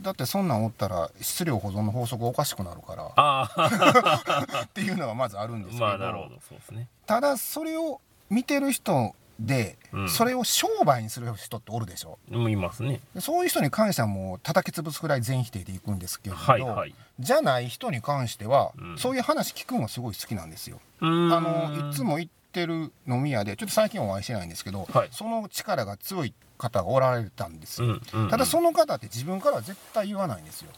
[0.00, 3.12] だってそんなんおったら質量保存の法則おかしくなるから。
[3.16, 6.36] ああ っていうのがまずあるんですけど,、まあなるほど。
[6.48, 6.88] そうですね。
[7.06, 10.08] ただそれを見てる人で、うん。
[10.08, 12.18] それを商売にする人っておるでしょ？
[12.30, 13.00] うんいますね。
[13.14, 16.94] でそういう人に関してはもう叩き潰すくらい全否定でいくんですけれど、はいはい。
[17.18, 18.98] じゃない人に関しては、うん。
[18.98, 20.80] そういう話聞くのがすごい好きなんですよ。
[21.00, 25.08] あのいつも行ってる飲み屋でちょっと最近お会いしてないんですけど、はい。
[25.10, 28.28] その力が強い方がおられたんですよ、うんうんうん。
[28.28, 30.70] ただその方って自分からは絶対言わないんですよ。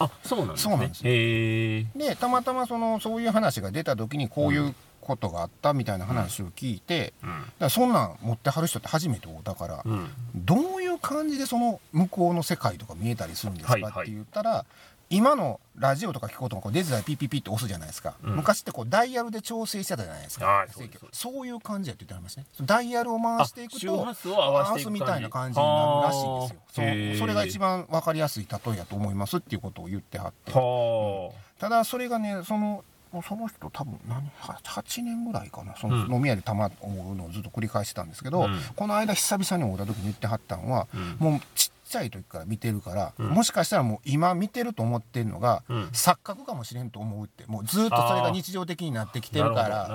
[0.00, 0.76] あそうなんですね。
[0.78, 1.10] ですよ。
[1.10, 4.74] へえでたまたまそのそういう話が出た時にこういう
[5.08, 9.92] ことがあったみたいな話を聞いて、だからそんなん持ってはる人って初めて会うたから、うん。
[9.92, 13.92] うんどういう感じでその向こうの世界とか見えたりするんですか、はいはい。
[13.92, 14.64] って言ったら
[15.10, 18.36] 今のラジオとか聞こうとかこうデジタルピッピッピッって押すじゃないですか、うん。
[18.36, 20.46] 昔ってこうダイヤルで調整してたじゃないですか。
[20.46, 20.68] はい
[21.12, 22.46] そういう感じやって言ってありますね。
[22.62, 26.60] ダイヤルを回していくと波数を合わせていく感じみたいな感じになるらしいんですよ。
[26.72, 30.52] そうそれが一番分かりやすい例えやと思いますっていうことを言ってはって。
[30.52, 32.84] はただそれがねその
[33.26, 35.76] その人多分何は8年ぐらいかな。
[35.76, 36.12] そのうん。
[36.14, 38.60] 飲み屋でたま思うのをずっと繰り返してたんですけど、うん。
[38.76, 41.16] この間久々に会った時に言ってはったんは、うん。
[41.18, 43.28] もうちっちゃい時から見てるから、うん。
[43.30, 45.84] もしかしたらもう今見てると思ってるのが、うん。
[45.86, 47.44] 錯覚かもしれんと思うって。
[47.46, 49.86] もうずっとそれが日常的になってきてるから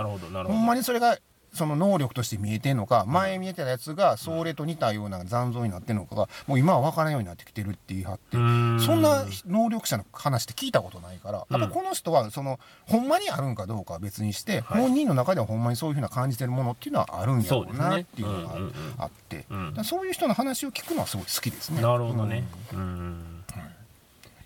[0.45, 1.17] ほんまにそれが
[1.53, 8.37] その能力として見えてんのか前見えてたやつがそれと似たような残像になってんのかがもう今は分からんようになってきてるって言い張って。
[8.83, 11.61] そんな能力者の話って聞いたことないから、うん。
[11.61, 14.81] やっぱこの人はそのほんまにあるんかどうかは別にして、はい。
[14.81, 18.55] 本人の中ではほんまにそういうふうな感じてるものっていうのはあるんやろうなっていうのが
[18.97, 19.45] あって、
[19.83, 21.81] そういう人の話を聞くのはすごい好きですね。
[21.81, 22.43] なるほどね。
[22.73, 23.43] うん。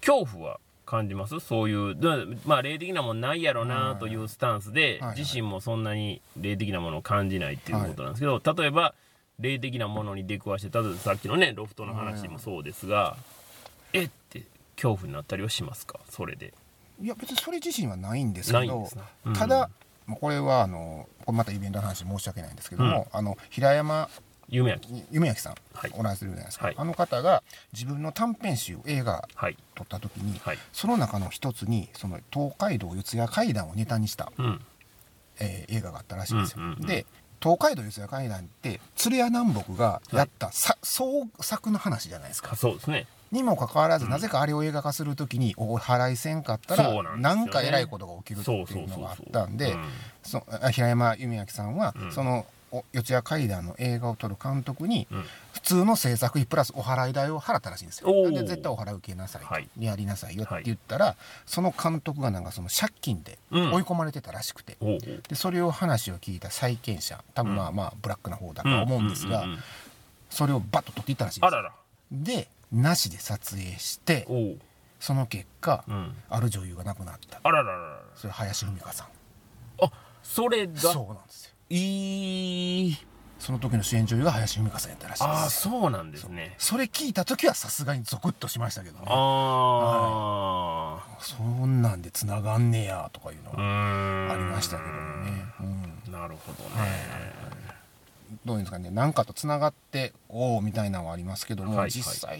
[0.01, 1.39] 恐怖は感じます？
[1.39, 8.95] そういう、だまあ霊的なもんないやろなというスタンスではいはい、自身もそんなに霊的なものを感じないっていうことなんですけど、例えば、
[9.39, 13.17] 霊的なものに出くわして、例えばさっきのね、ロフトの話もそうですが、
[13.93, 14.43] えって
[14.75, 15.99] 恐怖になったりはしますか？
[16.09, 16.53] それで。
[16.99, 19.03] いや別にそれ自身はないんですけどないんですね。
[19.25, 19.33] うん。
[19.33, 19.69] ただ
[20.19, 24.09] これはあのこれまたイベントの話申し訳ないんですけども、あの平山
[24.49, 25.03] 夢焼き。
[25.11, 29.57] 夢焼さん、はいおられてるじゃないですか、はいあの方が自分の短編集映画はい。
[29.75, 30.57] 撮った時に、はい。
[30.73, 34.61] その中の一つにその東海道四谷怪談をネタにした、うん。
[35.39, 37.05] えー映画があったらしいんですよ、うんうんうんで
[37.39, 43.05] 東海道四谷怪談って鶴屋南北がやった、さ創作の話じゃないですかかそうですね。
[43.31, 49.75] にもかかわらず、なぜかあれを映画化する時にお払いせんかったらなんねかえらいことが起きるっていそうのがあったんで
[50.71, 52.45] 平山夢明さんは、うんそのお
[52.91, 55.23] 四谷怪談の映画を撮る監督に、うん。
[55.53, 58.31] 普通の制作費プラスお払い代を払ったらしいんですよ。
[58.31, 59.69] で絶対お払い受けなさいと、はい。
[59.79, 63.73] やりなさいよって言ったら、その監督がなんかその借金でうん。
[63.73, 64.99] 追い込まれてたらしくて、おうおう。
[64.99, 69.45] でそれを話を聞いた債権者多分まあまあブラックな方だとは思うんですが、
[70.29, 71.57] それをバッと取っていったらしいんですよ。
[71.59, 71.73] あらら。
[72.11, 74.27] でなしで撮影して。
[74.99, 76.15] その結果、うん。
[76.27, 77.39] ある女優が亡くなった。
[77.43, 77.99] あららららら。
[78.15, 79.07] それ林文香さん。
[79.85, 79.91] あ、
[80.23, 80.73] それが？
[80.79, 82.97] そうなんですよいい。
[83.39, 86.55] その時の主演女優が林文香さんやったらしいああ、ですそうなんですね。
[86.57, 94.31] それ聞いた時はさすがにゾクッとしましたけどねあそんなんで繋がんねやとかいうのは。
[94.33, 95.43] ありましたけどもね、
[96.07, 97.37] うん、なるほどね。
[98.45, 101.91] どういうんですかね何かと繋がっておおみたいなのはありますけども、はいはい。
[101.91, 102.39] 実際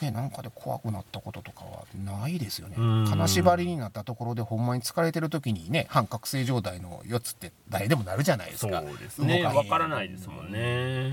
[0.00, 2.76] ねなんかで怖くなったこととかはないですよね。
[2.78, 3.06] うん。
[3.08, 9.42] 金縛りになったところでほんまに疲れてる時にね半覚醒状態の4つって誰でもなるじゃないですそうかですね。
[9.42, 9.54] 動へん。
[9.56, 11.12] わからないですもんね。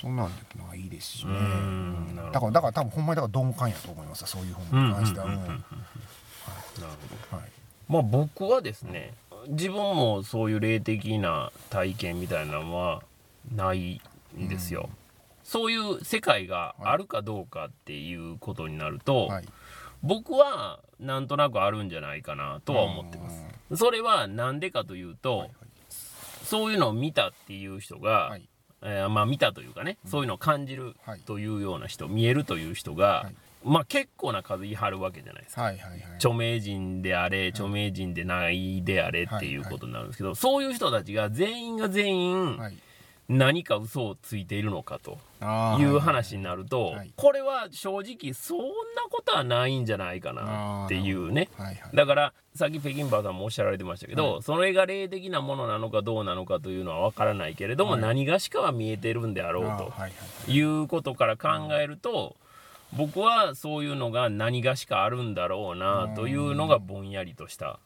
[0.00, 1.32] そんなんでないですしね。
[2.32, 4.20] だからだから多分ほんまにだから鈍感やと思います。
[4.20, 5.26] よそういう本に関しては。
[5.26, 5.46] なるほ
[7.30, 7.36] ど。
[7.36, 7.50] はい
[7.88, 9.14] まあ僕はですね、
[9.48, 13.02] 自分もそういう霊的な体験みたいなのは
[13.54, 14.00] ない
[14.38, 14.88] んですよ。
[15.42, 19.48] そういう世界があるかどうかっていうことになると、はい。
[20.02, 23.44] 僕はなんとなくあるんじゃないかなとは思ってます。
[23.76, 25.50] それはなんでかというと、はい
[26.50, 28.48] そういうのを見たっていう人が、はい。
[28.82, 31.20] えーまあ見たというかね、そういうのを感じるはい。
[31.20, 33.34] というような人、見えるという人が、はい。
[33.62, 35.62] まあ結構な数いはるわけじゃないですか。
[35.62, 36.02] はいはいはい。
[36.16, 42.76] 著名人であれ、著名人でないであれっていうことになるんですけど、そういう人たちが全員が全員、はい
[43.30, 45.18] 何か嘘をついているのかと
[45.78, 48.64] いう話になると、はいこれは正直そんな
[49.10, 51.48] ことはないんじゃないかなっていうね。
[51.94, 58.00] だからさっき北京バーさんもおっしゃられてましたけど、それが霊的なものなのかどうなのかというのは分からないけれども、はい。
[58.00, 59.92] 何がしかは見えてるんであろう
[60.46, 61.48] ということから考
[61.80, 62.36] えると、
[62.96, 67.78] 僕はそういうのが何がしかあるんだろうなというのがぼんやりとした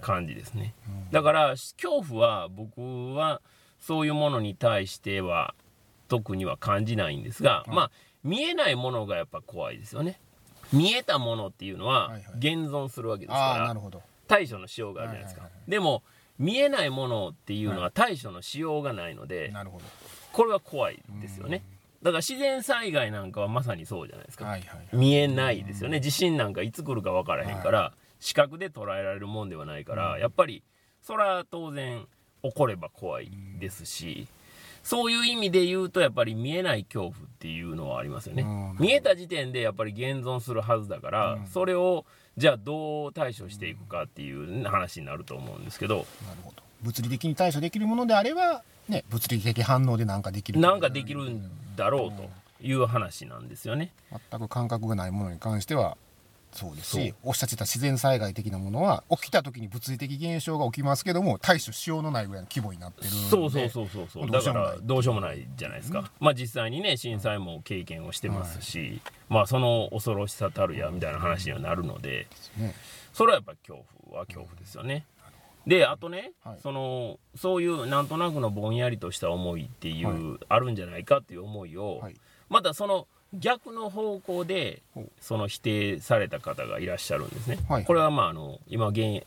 [0.00, 0.74] 感じですね。
[1.12, 3.40] だから恐怖は僕は
[3.88, 5.54] そういうものに対しては
[6.08, 7.70] 特には感じないんですが、はい。
[7.70, 7.90] まあ
[8.22, 10.20] 見えないものがやっぱ怖いですよね。
[10.74, 15.48] 見えたものっていうのは現存するわけですから対処のしようがあるじゃないですか。
[15.66, 16.02] でも
[16.38, 19.54] 見えないものっていうのは対処のしようがないので、
[20.32, 21.62] これは怖いですよね。
[22.02, 24.54] だから自然災害なんかはまさにそうじゃないですか。
[24.92, 26.00] 見えないですよね。
[26.00, 30.62] 地震なんかいつ来るか分からへんから、視覚で捉えられるもんではないから、やっぱり
[31.00, 32.06] それは当然
[32.42, 34.26] 起これば怖いですし、
[34.82, 42.04] そういう意味で言うとやっぱり見えない恐怖っていうのはありますよね、うん見えた時点でやっぱり現存するはずだから、それを
[42.36, 46.06] じゃあどう対処していくかっていう話になると思うんですけど、なる
[46.44, 46.62] ほど。
[46.82, 52.30] 物理的に対処できるものであればね物理的反応で何かできるなんかできるんだろうと
[52.64, 53.92] いう話なんですよね。
[54.30, 55.96] 全く感覚がないものに関しては
[56.52, 64.30] そうですしおっしゃってた自然災害的なものは起きた時に物理的現象が起きますけども対処しようのないぐらいの規模になってるそうそうそうそうそう。
[64.30, 64.70] だかどうしようもない。
[64.70, 72.74] らどうしようもないじゃないですか、まあ実際にね震災も経験をしてますし、まあその恐ろしさたるやみたいな話にはなるのでね。
[73.12, 75.04] それはやっぱ恐怖は恐怖ですよね。
[75.66, 76.58] であとね、はい。
[76.62, 82.14] そのそういうなんとなくのぼんやりとした思いっていう、はあるんじゃないかっていう思いを、はい。
[82.48, 84.82] またその逆の方向で
[85.20, 87.58] その否定された方がいらっしゃるんですね。
[87.68, 89.26] はいこれはまああの今芸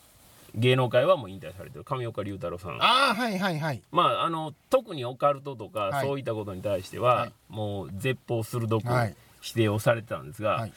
[0.55, 2.81] 芸能界はもう引退されてる上岡龍太郎さん。
[2.81, 3.81] ああはいはいはい。
[3.91, 6.07] まああの特にオカルトとか、はい。
[6.07, 7.33] そういったことに対しては、はい。
[7.47, 9.15] もう絶法鋭くはい。
[9.39, 10.73] 否定をされてたんですが、はい。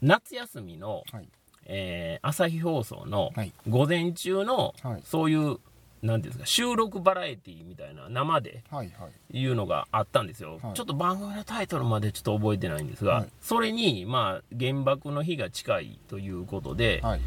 [0.00, 1.28] 夏休みの、はい。
[1.66, 3.52] えー朝日放送のはい。
[3.68, 5.02] 午前中の、はい。
[5.04, 5.58] そういう
[6.02, 9.38] なんていうんですか収録バラエティみたいな生ではいはい。
[9.38, 10.74] いうのがあったんですよ、はい。
[10.74, 13.28] ちょっと番組のタイトルまでちょっと覚えてないんですが、はい。
[13.40, 17.20] それにまあ原爆の日が近いということで、はい。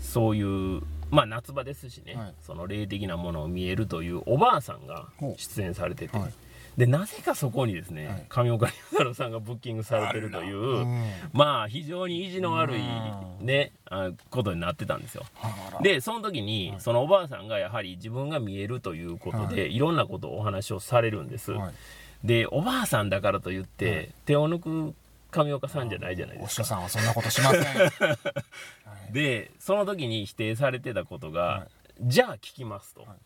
[0.00, 2.34] そういうまあ夏場ですしね、はい。
[2.42, 6.32] その霊的なものを見えるというおばあさんが出演されてて、はい
[6.76, 8.26] でなぜかそこにですね、はい。
[8.28, 11.10] 上岡龍太郎さんがブッキングされてるという、うん。
[11.32, 13.46] まあ非常に意地の悪いうん。
[13.46, 15.24] ねあことになってたんですよ。
[15.82, 21.52] でその時に、そのおばあさんがやはり自分が見えるということで、い、ろんなことをお話をされるんです。
[21.52, 21.72] はい。
[22.24, 24.60] でおばあさんだからといって、手を抜
[24.92, 24.94] く
[25.30, 26.64] 上岡さんじゃないじゃないでお師すか。
[26.64, 27.62] 匠さんはそんなことしません。
[27.64, 28.16] は
[29.08, 29.12] い。
[29.12, 31.66] でその時に否定されてたことが、は
[32.02, 33.16] じゃあ聞きますと、はい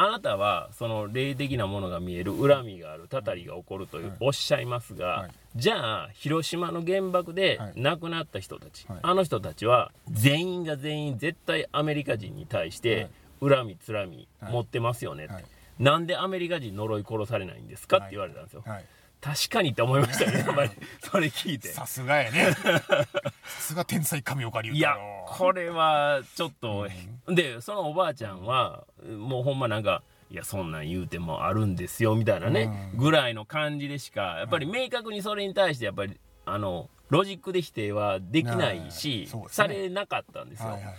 [0.00, 4.16] あなたはその霊的なものが見える恨みがあるたたりが起こるという、はい。
[4.20, 5.30] おっしゃいますが、はい。
[5.56, 8.98] じゃあ広島の原爆ではい亡くなった人たち、はい。
[9.02, 14.52] あの人たちは全員が全員絶対アメリカ人に対して恨みつらみはい。
[14.52, 15.44] 持ってますよね、はい。
[15.80, 18.84] なんでアメリカ人呪い殺されないんですかって言われたんですよ、はい
[19.20, 20.70] 確かにって思いましたね やっぱり。
[21.02, 21.68] それ聞いて。
[21.68, 22.52] さすがやね。
[22.62, 23.06] さ
[23.44, 26.88] すが天才神岡龍いやこれはちょっと、
[27.28, 39.44] でそのおばあちゃんはもうほんまなんかいやそんなん言うてもあるんですよみたいなね、ぐらいの感じでしかやっぱり明確にそれに対してやっぱりあのロジックで否定はできないし、ね。
[39.48, 40.68] されなかったんですよ。
[40.68, 40.94] はいはいはい。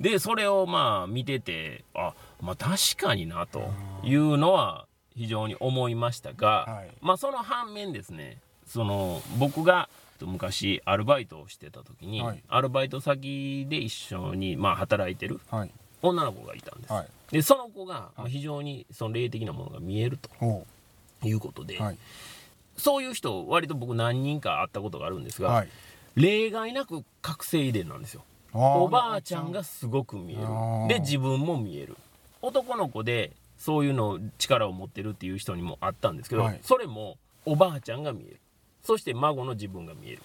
[0.00, 3.68] でそれをまあ見ててあまあ確かになと
[4.04, 4.86] いうのは
[5.18, 6.90] 非常に思いましたが、はい。
[7.00, 9.88] まあその反面ですねその僕が
[10.20, 12.42] 昔アルバイトをしてた時に、はい。
[12.48, 15.70] アルバイト先で一緒にまあ働いてるはい。
[16.00, 17.08] 女の子がいたんです、はい。
[17.32, 20.64] でその子がまあ非常にその霊的なものが見えるお
[21.20, 21.32] とい。
[21.32, 21.80] うことで、
[22.76, 25.68] そういう人割と僕何人か会ったことがあるんですが、はい。
[26.14, 28.22] 例外なく覚醒遺伝なんですよ。
[28.52, 30.46] おばあちゃんがすごく見える。
[30.88, 31.96] で自分も見える。
[32.40, 36.60] 男の子でそういうの力を持ってるっていう人にもあったんですけど、はい。
[36.62, 38.40] それもおばあちゃんが見える。
[38.82, 40.22] そして孫の自分が見える。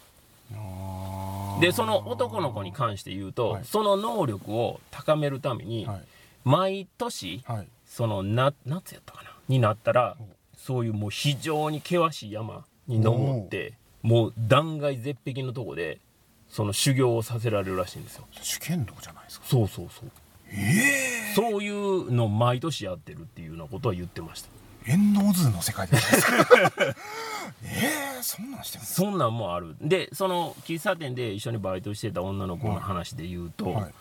[1.59, 3.65] でその男の子に関して言うと、はい。
[3.65, 6.01] その能力を高めるために、はい。
[6.43, 7.67] 毎年はい。
[7.87, 9.29] そのな夏やったかな？
[9.47, 10.25] になったらお
[10.57, 15.99] そういうもう非常に険しい山に登ってもう断崖絶壁のとこで
[16.49, 18.25] その修行をさせられるらしいんですよ。
[18.41, 19.45] 主剣道じゃないですか？
[19.47, 20.11] そうそうそう
[20.53, 24.49] ええそういうのを毎年やってるっていうようなことは言ってました。
[24.85, 25.99] 遠能図の世界でえ
[28.19, 29.75] えそんなんしてるそんなんもある。
[29.81, 33.93] でその喫茶店で一緒にバイトしてた女の子の話で言うと、はい。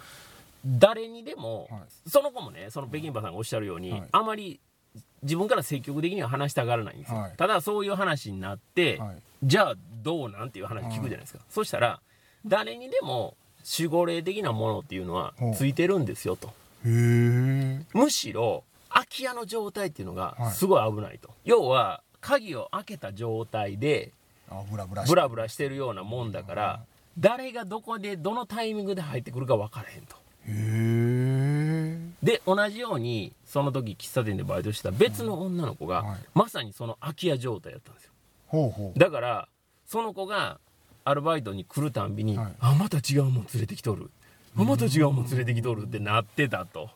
[0.66, 4.08] 誰にでも、はその子もねその北京パさんがおっしゃるように、はい。
[4.12, 4.60] あまり
[5.22, 7.32] 自分から積極的には話したがらないんですよ、はい。
[7.36, 9.16] ただそういう話になって、はい。
[9.42, 10.50] じゃあどうなん？
[10.50, 12.00] ていう話聞くじゃないですか、そしたら
[12.44, 13.36] 誰にでも
[13.78, 16.48] 守護霊的なものっていうのはついてるんですよと。
[16.48, 16.50] へ
[16.86, 20.52] えむしろ空き家の状態っていうのがはい。
[20.52, 24.12] すごい危ないと、要は鍵を開けた状態で
[24.50, 26.80] あブラブラブラブラしてるようなもんだから
[27.18, 30.16] 誰がどこでどのタイミングで入ってくるか分からへんと。
[30.46, 36.18] へえで同じようにその時喫茶店でバイトしてた別の女の子が、はい。
[36.34, 38.12] まさにその空き家状態だったんですよ。
[38.46, 38.98] ほうほう。
[38.98, 39.48] だから
[39.86, 40.58] その子が
[41.04, 42.52] アルバイトに来るたんびに、はい。
[42.60, 44.10] あまた違うもん連れてきとる。
[44.56, 46.90] あまた違うもん連れてきとるってなってたと。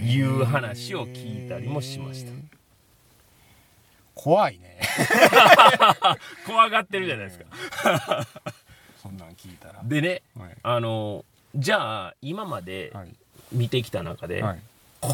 [0.00, 2.32] いう話を聞いたりもしました。
[4.14, 4.80] 怖いね。
[6.46, 8.26] 怖がってるじゃないですか。
[9.02, 9.80] そんなん聞いたら。
[9.82, 10.56] でねはい。
[10.62, 11.24] あの
[11.54, 13.14] じゃあ今まではい。
[13.50, 14.60] 見てきた中で、はい。
[15.02, 15.12] こ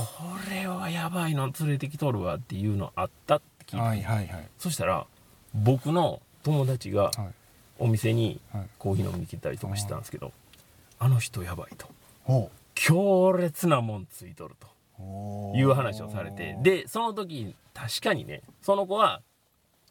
[0.48, 4.48] れはやばいの連れてきとるわっていうのあったって聞いた、はいはいはい。
[4.58, 5.06] そしたら
[5.54, 7.34] 僕の友達がはい
[7.78, 8.66] お店にはい。
[8.78, 10.32] コーヒー飲みに来たりとかしてたんですけど、
[10.98, 11.86] あの人やばいと。
[12.24, 14.68] ほ強烈なもんついとると。
[15.54, 16.56] いう話をされて。
[16.62, 19.22] でその時確かにねその子は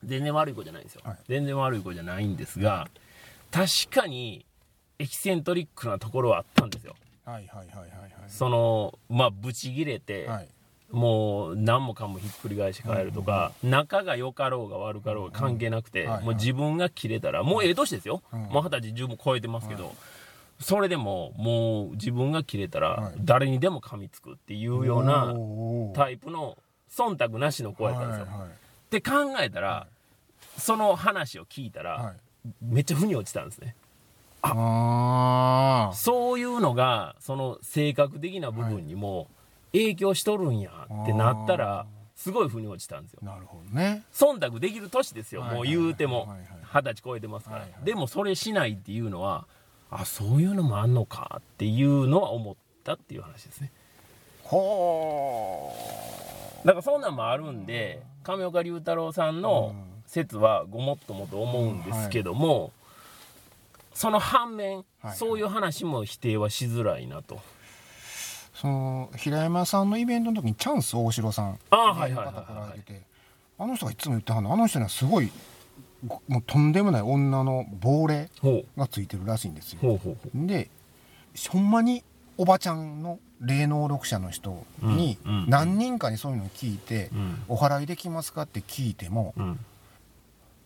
[0.04, 1.18] 全然悪い子じゃないんですよ、はい。
[1.28, 2.88] 全然悪い子じゃないんですが
[3.52, 4.46] 確かに
[5.00, 6.96] エキセントリックなところはあったんですよ。
[7.26, 7.90] はいはいはいはい
[8.28, 10.48] そのまあブチギレて、はいはい
[10.92, 18.40] もう何もかもひっくり返して帰るとか、仲が良かろうが悪かろうが関係なくて、もう自分が切れたらもうええ年ですよ、うん。
[18.44, 19.94] もう二十歳十分超えてますけど、
[20.60, 23.14] それでももう自分が切れたらはい。
[23.20, 25.34] 誰にでも噛みつくっていうような
[25.94, 26.58] タイプの
[26.90, 28.26] 忖度なしの子やったんですよ。
[28.26, 29.12] って考
[29.42, 29.88] えたら、
[30.58, 32.16] その話を聞いたら、はい。
[32.62, 33.76] めっちゃ腑に落ちたんですね。
[34.42, 39.30] あそういうのがその性格的な部分にも
[39.74, 40.72] 影響しとるんや
[41.04, 43.20] ってなったらあすごい腑に落ちたんですよ。
[43.24, 44.04] あなるほどね。
[44.12, 47.62] 忖度できる年ですよはいもう言うてもはいはい二十歳超えてますから。
[47.62, 47.86] はいはい。
[47.86, 49.48] でもそれしないっていうのは
[49.90, 53.72] あそういうのもあんのかっていうのは思ったっていう話ですね。
[54.44, 55.74] ほ
[56.66, 62.72] だからそんなんもあるんで亀岡龍太郎さんの説はごもっともと思うんですけども、
[63.94, 65.16] その反面、はい。
[65.16, 67.40] そういう話も否定はしづらいなと。
[68.58, 73.02] うその平山さんのイベントの時にチャンス大城さんああはいはいはい
[73.60, 75.32] あの人がいつも言ってはんのあの人にはすごい
[76.06, 78.30] ごもうとんでもない女の亡霊
[78.78, 80.00] がついてるらしいんですよ。
[80.36, 80.70] で
[81.50, 82.04] ほんまに
[82.38, 89.60] おばちゃんの霊能力者の人に何人かにそういうのを聞いてうん「お祓いできますか?」って聞いてもうん。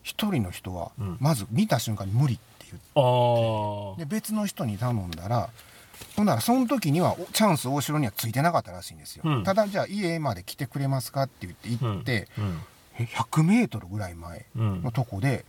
[0.04, 1.18] 一人の人はうん。
[1.20, 5.50] まず見た瞬間に無理って言ってああで別の人に頼んだら
[6.16, 9.44] ほんならその時にはおチャンス大城にはついてなかったらしいんですよ、うん。
[9.44, 12.62] ただじゃあ家まで来てくれますかって言って行って、うん。
[13.00, 14.82] え100メートルぐらい前うん。
[14.84, 15.46] のとこで、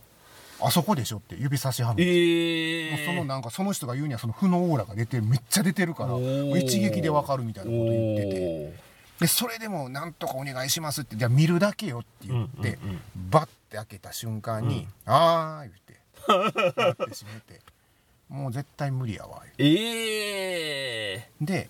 [0.60, 6.16] あそこでしょって指差しはんの、ええもうそのなんかその人が言うにはその負のオーラが出てるめっちゃ出てるから
[6.58, 8.34] 一撃でわかるみたいなこと言ってて。
[8.34, 13.00] てでそれでもなんとかお願いしますってじゃあ見るだけよって言って、うんうんうん
[13.30, 17.62] バッて開けた瞬間に「あー」言ってバッて閉めて
[18.32, 21.28] もう絶対無理やわええ。
[21.40, 21.68] で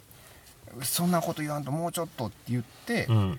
[0.83, 3.39] そんなこと言わんともうちょっとって言って、うん。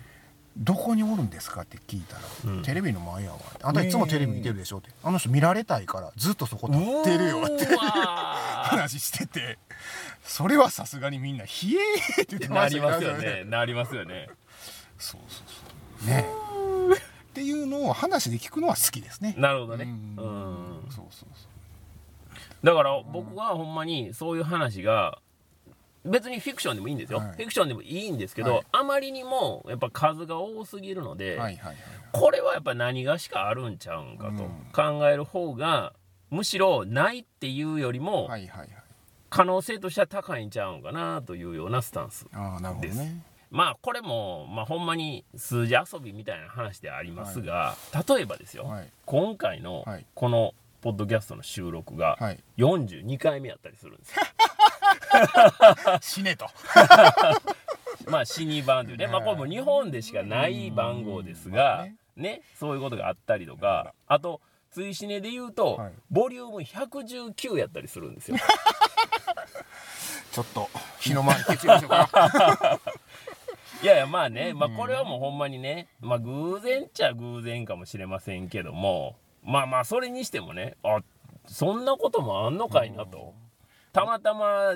[0.55, 2.21] どこにおるんですかって聞いたら、
[2.53, 2.61] うん。
[2.61, 4.89] テレビの前やわあんたいつもテレビ見てるでしょって。
[5.01, 9.57] あの人見られたいからずっとそこ立ってるよって 話してて。
[10.23, 13.43] それはさすがにみんな「ひえー!」って言ってまなりしたけどますよね。
[13.45, 14.27] なりますよね。
[14.99, 16.09] そうそうそう。
[16.09, 16.25] ね。
[16.93, 19.33] っていうのを話で聞くのは好きですね。
[19.37, 19.85] なるほどね。
[19.85, 20.87] ううん。
[20.87, 21.47] んそうそうそ
[22.63, 25.19] だから僕はほんまにそういう話が
[26.05, 27.31] 別にフィクションでもいいんですよ、はい。
[27.31, 28.63] フィクションでもいいんですけど、はい。
[28.71, 31.75] あまりにもやっぱ数が多すぎるので、うはいはいはい。
[32.11, 34.43] これはやっぱ何がしかあるんちゃうんかと
[34.73, 35.93] 考える方が
[36.29, 38.69] むしろないっていうよりもはいはいはい。
[39.29, 43.23] 可能性としては高いんちゃうんかなというようなスタンスああなるほどね。
[43.49, 47.75] まあこれも、まあ、ほんまに数字遊びみたいな話でありますが、
[48.07, 48.89] 例えばですよ、はい。
[49.05, 50.05] 今回のはい。
[50.15, 50.53] この
[50.83, 52.43] ポッドキャストの収録がはい。
[52.57, 54.21] 42回目やったりするんですよ。
[56.01, 56.47] 死ねと。
[58.11, 65.93] まあ死に番というね、まあこれも日本でしかない番号ですが、ね、そういうことがあったりとか、あと、追死ねで言うと、はい。
[66.11, 68.37] ボリューム119やったりするんですよ。
[70.33, 70.69] ちょっと
[70.99, 72.09] 日の前に決意しようか。
[72.11, 72.79] な
[73.81, 79.15] いやいや、まあね、まあこれはもうほんまにね、まあ偶然っちゃ偶然かもしれませんけども、
[79.45, 80.99] まあまあそれにしてもね、あ、
[81.45, 83.33] そんなこともあんのかいなと。
[83.91, 84.75] たまたま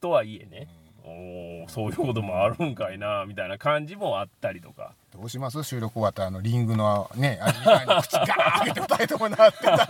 [0.00, 0.68] とはいえね、
[1.04, 4.94] おーそういうこともあるんかいなみたいな感じもあったりとか。
[5.12, 5.62] どうします？
[5.62, 9.70] 収録終わったらあのリングのねあれみたいに口ガーッて二人ともなってた。
[9.76, 9.86] ら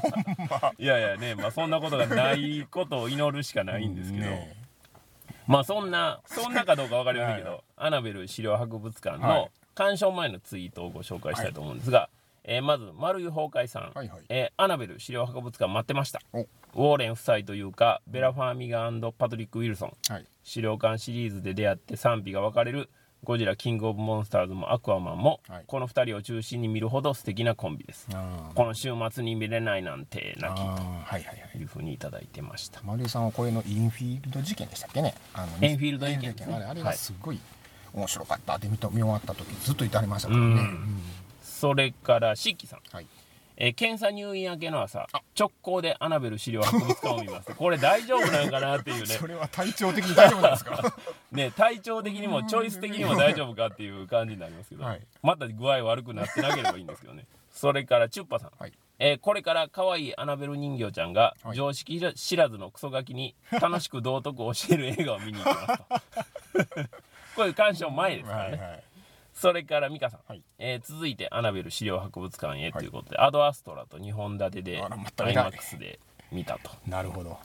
[0.00, 0.12] ほん
[0.48, 4.56] まいやいやねまあそんなことがないことを祈るしかないんですけど、ね。
[5.46, 7.60] まあそんなそんなかどうか分かりませんけど、はい。
[7.76, 9.20] アナベル資料博物館はい。
[9.20, 12.08] の鑑賞前のツイートをご紹介したいと思うんですが、
[12.48, 14.22] えーまず丸湯崩壊さん、はいはい。
[14.28, 16.20] えーアナベル資料博物館待ってました。
[16.32, 16.38] お。
[16.40, 19.92] ウォーレン夫妻というかベラ・ファーミガーパトリック・ウィルソン。
[20.08, 20.24] はい。
[20.44, 22.88] 資料館シリーズで出会って賛否が分かれる
[23.24, 25.64] ゴジラキングオブモンスターズもアクアマンも、はい。
[25.66, 28.06] この2人を中心に見るほど素敵なコンビです。
[28.14, 30.60] あこの週末に見れないなんてー泣き。
[30.60, 31.50] あーはいはいはい。
[31.52, 32.80] というふうにいただいてました。
[32.84, 35.14] 丸井さんはこれのインフィールド事件でしたっけね？
[35.34, 36.34] あのエンフィールド事件。
[36.54, 36.96] あれあれがはい。
[36.96, 37.40] すごい
[37.92, 38.54] 面白かった。
[38.54, 41.00] って見と見終わった時ずっと言ってありましたからね、うん
[41.58, 43.06] それからシッキさん、はい。
[43.58, 47.52] えー検査入院明けの朝直行でアナベル資料博物館を見ます。
[47.56, 49.06] これ大丈夫なんかなっていうね。
[49.06, 50.82] それは体調的に大丈夫なんですか？
[51.32, 55.00] ね体調的にもチョイス的にも大丈夫かっていう感じになりますけど、はい。
[55.22, 57.24] また具合悪くなってなければいいんですけどね。
[57.50, 58.72] それからチュッパさん、はい。
[58.98, 61.56] えーこれから可愛いアナベル人形ちゃんがはい。
[61.56, 66.88] 常識知らずのクソガキに楽しく道徳を教える映画を見に行きますと。
[67.36, 68.82] これ鑑賞前ですからね、はいはい
[69.36, 70.42] それから美香さん、はい。
[70.58, 75.50] えー続いてアナベル資料博物館へということで、アドアストラと2本立てであらまた偉い。
[75.50, 75.98] IMAX で
[76.32, 76.70] 見たと。
[76.88, 77.38] なるほど。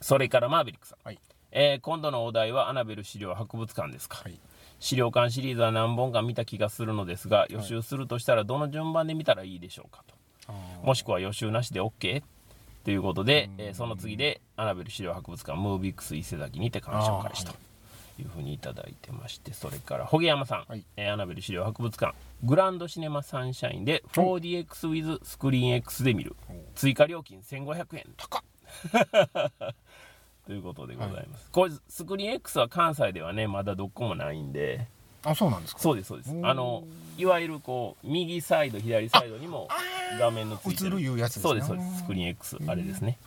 [0.00, 1.18] それからマーベリックさん、はい。
[1.52, 4.38] えー今度のお題はアナベル資料博物館ですか、はい。
[4.78, 10.14] 資料館シリーズは何本か見た気がするのですが予習するとしたらどの順番で見たらいいでしょうかと。
[10.48, 10.86] あー。
[10.86, 12.22] もしくは予習なしで OK?
[12.82, 17.52] ということで、えーその次でアナベル資料博物館ムービックス伊勢崎にて鑑賞開始と。
[17.52, 17.54] あ
[18.20, 20.84] いうふうにいただいてましてそれからホゲ山さん、はい。
[20.96, 22.14] えーアナベル資料博物館。
[22.42, 26.36] グランドシネマサンシャインで 4DXWith スクリーン X で見る。
[26.48, 28.04] お追加料金1500円。
[28.16, 28.42] 高っ。
[30.46, 34.86] ということでございます、これスクリーン X は関西ではねまだどこもないんで。
[35.22, 35.80] あそうなんですか？
[35.82, 36.30] そうですそうです。
[36.42, 36.84] あの
[37.18, 39.68] いわゆるこう右サイド左サイドにも
[40.18, 41.42] 画面のついて映るいうやつですね。
[41.42, 41.98] そうですそうです。
[41.98, 43.18] スクリーン X あれですね。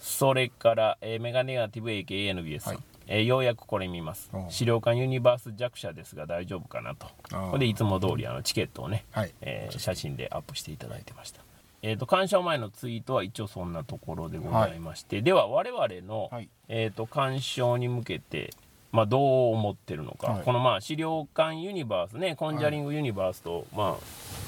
[0.00, 4.30] それから、えーメガネガティブ AKANBS さん、はいえーようやくこれ見ます。
[4.32, 4.50] うん。
[4.50, 7.06] 資料館ユニバース弱者ですが大丈夫かなと。
[7.30, 9.32] これでいつも通りあのチケットをね、はい。
[9.40, 11.40] えー写真でアップしていただいてました。
[11.80, 16.48] えー、と鑑賞前のツイートは一応そんなところでございまして、では我々の、はい。
[16.68, 18.50] えー、と鑑賞に向けて、
[18.90, 20.44] まあ、どう思ってるのか、はい。
[20.44, 24.04] このまあ資料館ユニバースねコンジャリングユニバースと、まあ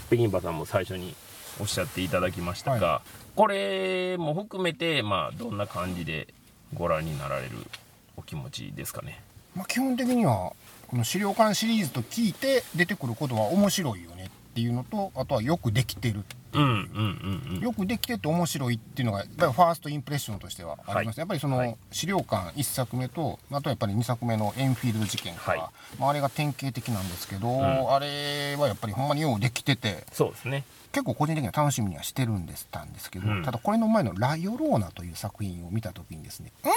[0.08, 1.14] 北京馬さんも最初に
[1.60, 3.02] おっしゃっていただきましたが、は
[3.36, 6.28] これも含めて、まあ、どんな感じで
[6.74, 7.50] ご覧になられる
[8.20, 9.20] お気持ちですかね。
[9.56, 10.52] まあ、基本的には
[10.86, 16.58] この資料館シリーズと聞いて出てくることは面白いよねっていうのとあとはよくできてるう。
[16.58, 17.60] んうんうんうん。
[17.60, 21.22] よくできてて面白いっていうのがやっぱりファーストインプレッションとしてはあります、はい。
[21.22, 21.76] やっぱりその、はい。
[21.90, 25.60] 資料館1作目とあとやっぱり2作目のエンフィールド事件とか、はい。
[25.98, 27.94] まあ、あれが典型的なんですけど、ん。
[27.94, 30.64] あれはやっぱりほんまにようできててそうですね。
[30.92, 33.44] 結構個人的には楽しみにはしてるんですたんですけど、うん。
[33.44, 36.68] ただこれの前の「ラ・ヨローナ」という作品を見た時にですね「ん?」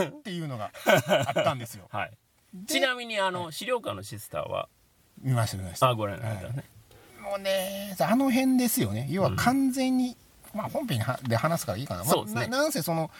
[0.00, 1.88] っていうのがあったんですよ。
[1.90, 2.10] はい、
[2.54, 4.68] でちなみにあの資料館のシスターは？
[5.22, 5.88] 見ました見ました。
[5.88, 6.64] あご覧になられたね、
[7.22, 9.06] もうねあの辺ですよね。
[9.10, 10.16] 要は完全に、
[10.54, 12.46] まあ本編で話すからいいかな,、まあそうですね。
[12.46, 13.10] ななんせその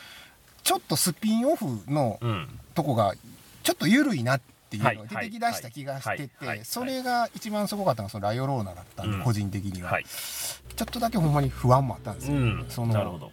[0.62, 2.48] ちょっとスピンオフのうん。
[2.74, 3.14] とこが
[3.62, 4.96] ちょっと緩いなっていうのはい。
[4.96, 6.30] が出てきだした気がしてはい。
[6.46, 6.58] はい。
[6.58, 9.22] てそれが一番すごかったのはそのライオローナだったんで、うん。
[9.22, 13.30] 個人的には、はい、ちょっとだけほんまに不安もあったんですよ、うん、そのなるほど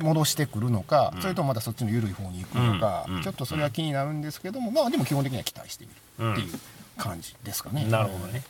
[0.00, 1.22] 戻してくるのか、うん。
[1.22, 6.60] それともまたそっちの緩い方に行くのか、ちょっとそれは気になるんですけども、まあでも基本的には期待してみるっていう
[6.96, 7.84] 感じですかね。
[7.86, 8.42] なるほどね、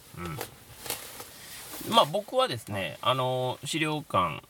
[1.86, 4.42] うん、まあ僕はですねあの資料館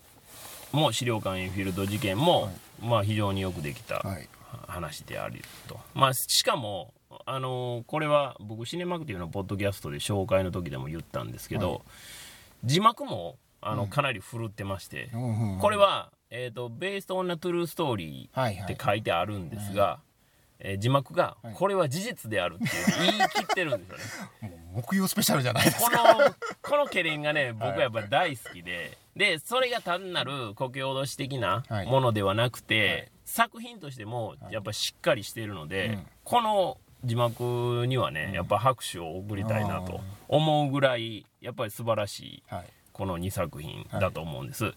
[0.73, 2.53] も資料館エンフィールド事件も、はい。
[2.83, 4.29] まあ非常によくできたはい。
[4.67, 6.93] 話であると、まあしかも
[7.27, 11.81] あのこれは僕シネマクティブのポッドキャストで紹介の時でも言ったんですけど、はい。
[12.65, 13.89] 字幕もあの、うん。
[13.91, 15.59] かなり振るってまして、うんうんうん。
[15.59, 18.73] これは、えーと「ベースト・オン・ナ・トゥルー・ストーリー」はいはい。
[18.73, 19.99] って書いてあるんですが、
[20.61, 21.55] えー字幕がはい。
[21.55, 22.65] これは事実であるって
[23.01, 24.49] 言い切ってるんですよね。
[24.73, 26.15] もう木曜スペシャルじゃないですこか。
[26.29, 31.87] のこのケレンがね僕はやっぱり大好きででそれが単なるこけ脅し的なはい。
[31.87, 33.11] ものではなくて、はい。
[33.25, 36.07] 作品としてもやっぱしっかりしているので、うん。
[36.25, 42.67] この字幕にはねやっぱ拍手を送りたいなと思うぐらいやっぱり素晴らしいはい。
[42.93, 44.75] この2作品だと思うんです。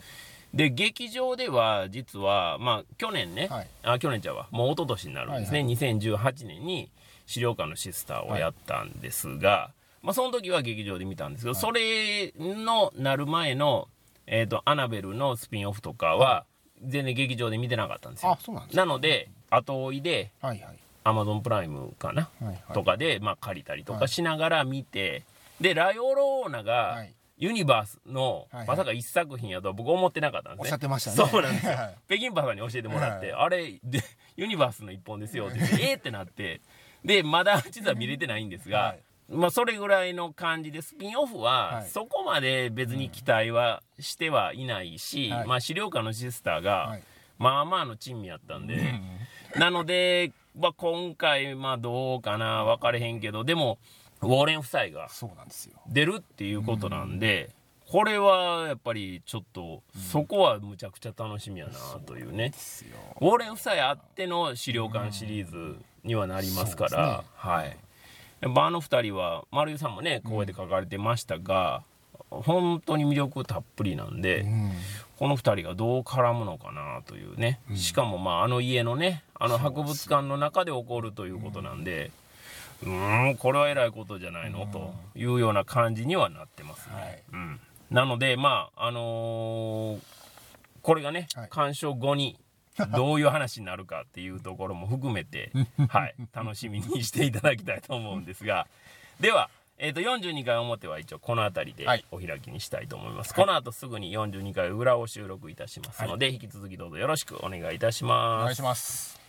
[0.53, 3.67] で劇場では実はまあ去年ね、はい。
[3.83, 4.47] あ去年ちゃうわ。
[4.51, 6.91] もう一昨年になるんですね、はい2018年に
[7.25, 13.87] 資料館のシスターをやったんですが、まあ、その時は劇場で見たんですけど、それのなる前の、
[14.27, 16.45] えー、とアナベルのスピンオフとかは
[16.83, 18.31] 全然劇場で見てなかったんですよ。
[18.31, 18.67] なすか。
[18.73, 20.77] なので後追いではいはい。
[21.05, 22.63] アマゾンプライムかな、はいはい。
[22.73, 25.23] とかで、まあ、借りたりとかしながら見て、
[25.59, 27.13] でライオローナが、はい
[27.43, 28.67] ユニバースのはいはい。
[28.67, 30.61] まさか一作品やとは僕思ってなかったんですね。
[30.61, 31.29] おっしゃってましたね。
[31.29, 31.73] そうなんですよ。
[31.73, 31.95] はい。
[32.07, 34.01] 北京パーさんに教えてもらって、はあれで、
[34.37, 36.61] ユニバースの一本ですよって言って、えーってなって、
[37.03, 39.03] で、まだ実は見れてないんですが、はい。
[39.29, 41.89] まあそれぐらいの感じで、スピンオフははい。
[41.89, 45.47] そこまで別に期待はしてはいないし、はい。
[45.47, 47.03] まあ資料館のシスターが、はい。
[47.39, 49.01] まあまあの珍味やったんで、
[49.57, 53.79] なので、まあ、今回、まあどうかな、分かれへんけど、でも、
[54.23, 55.73] ウォーレン夫妻がそうなんですよ。
[55.87, 57.49] 出るっていうことなんで、
[57.87, 61.73] これはやっぱりちょっと、そこはむちゃくちゃ楽しみやな
[62.05, 62.51] というね。
[63.21, 67.27] ウォーレン夫妻あっての資料館シリーズにはなりますから、ね。
[67.35, 67.77] はい。
[68.41, 71.83] やっぱあの二人は、丸井さんもね、声で書かれてましたが、
[72.29, 74.71] 本当に魅力たっぷりなんで、うん。
[75.17, 82.11] この2人がどう絡むのかなというね、しかもまああの家のねあの博物館の中で起こるということなんで
[82.83, 87.23] うーんこれはえらいことじゃないの、というような感じにはなってますね、はい。
[87.33, 87.59] うん、
[87.89, 89.99] なのでまああのー
[90.81, 91.47] これがね、はい。
[91.49, 92.37] 鑑賞後に
[92.95, 95.51] どういう話になるかっていうところも含めて、
[95.89, 98.67] はい、楽しみにしていただきたいと思うんですが。
[99.19, 108.43] では、えー、と42回表は一応この辺りではいお開きにしたいと思います、この後すぐに42回裏を収録いたしますので、引き続きどうぞよろしくお願いいたしおます。
[108.43, 109.22] 願いします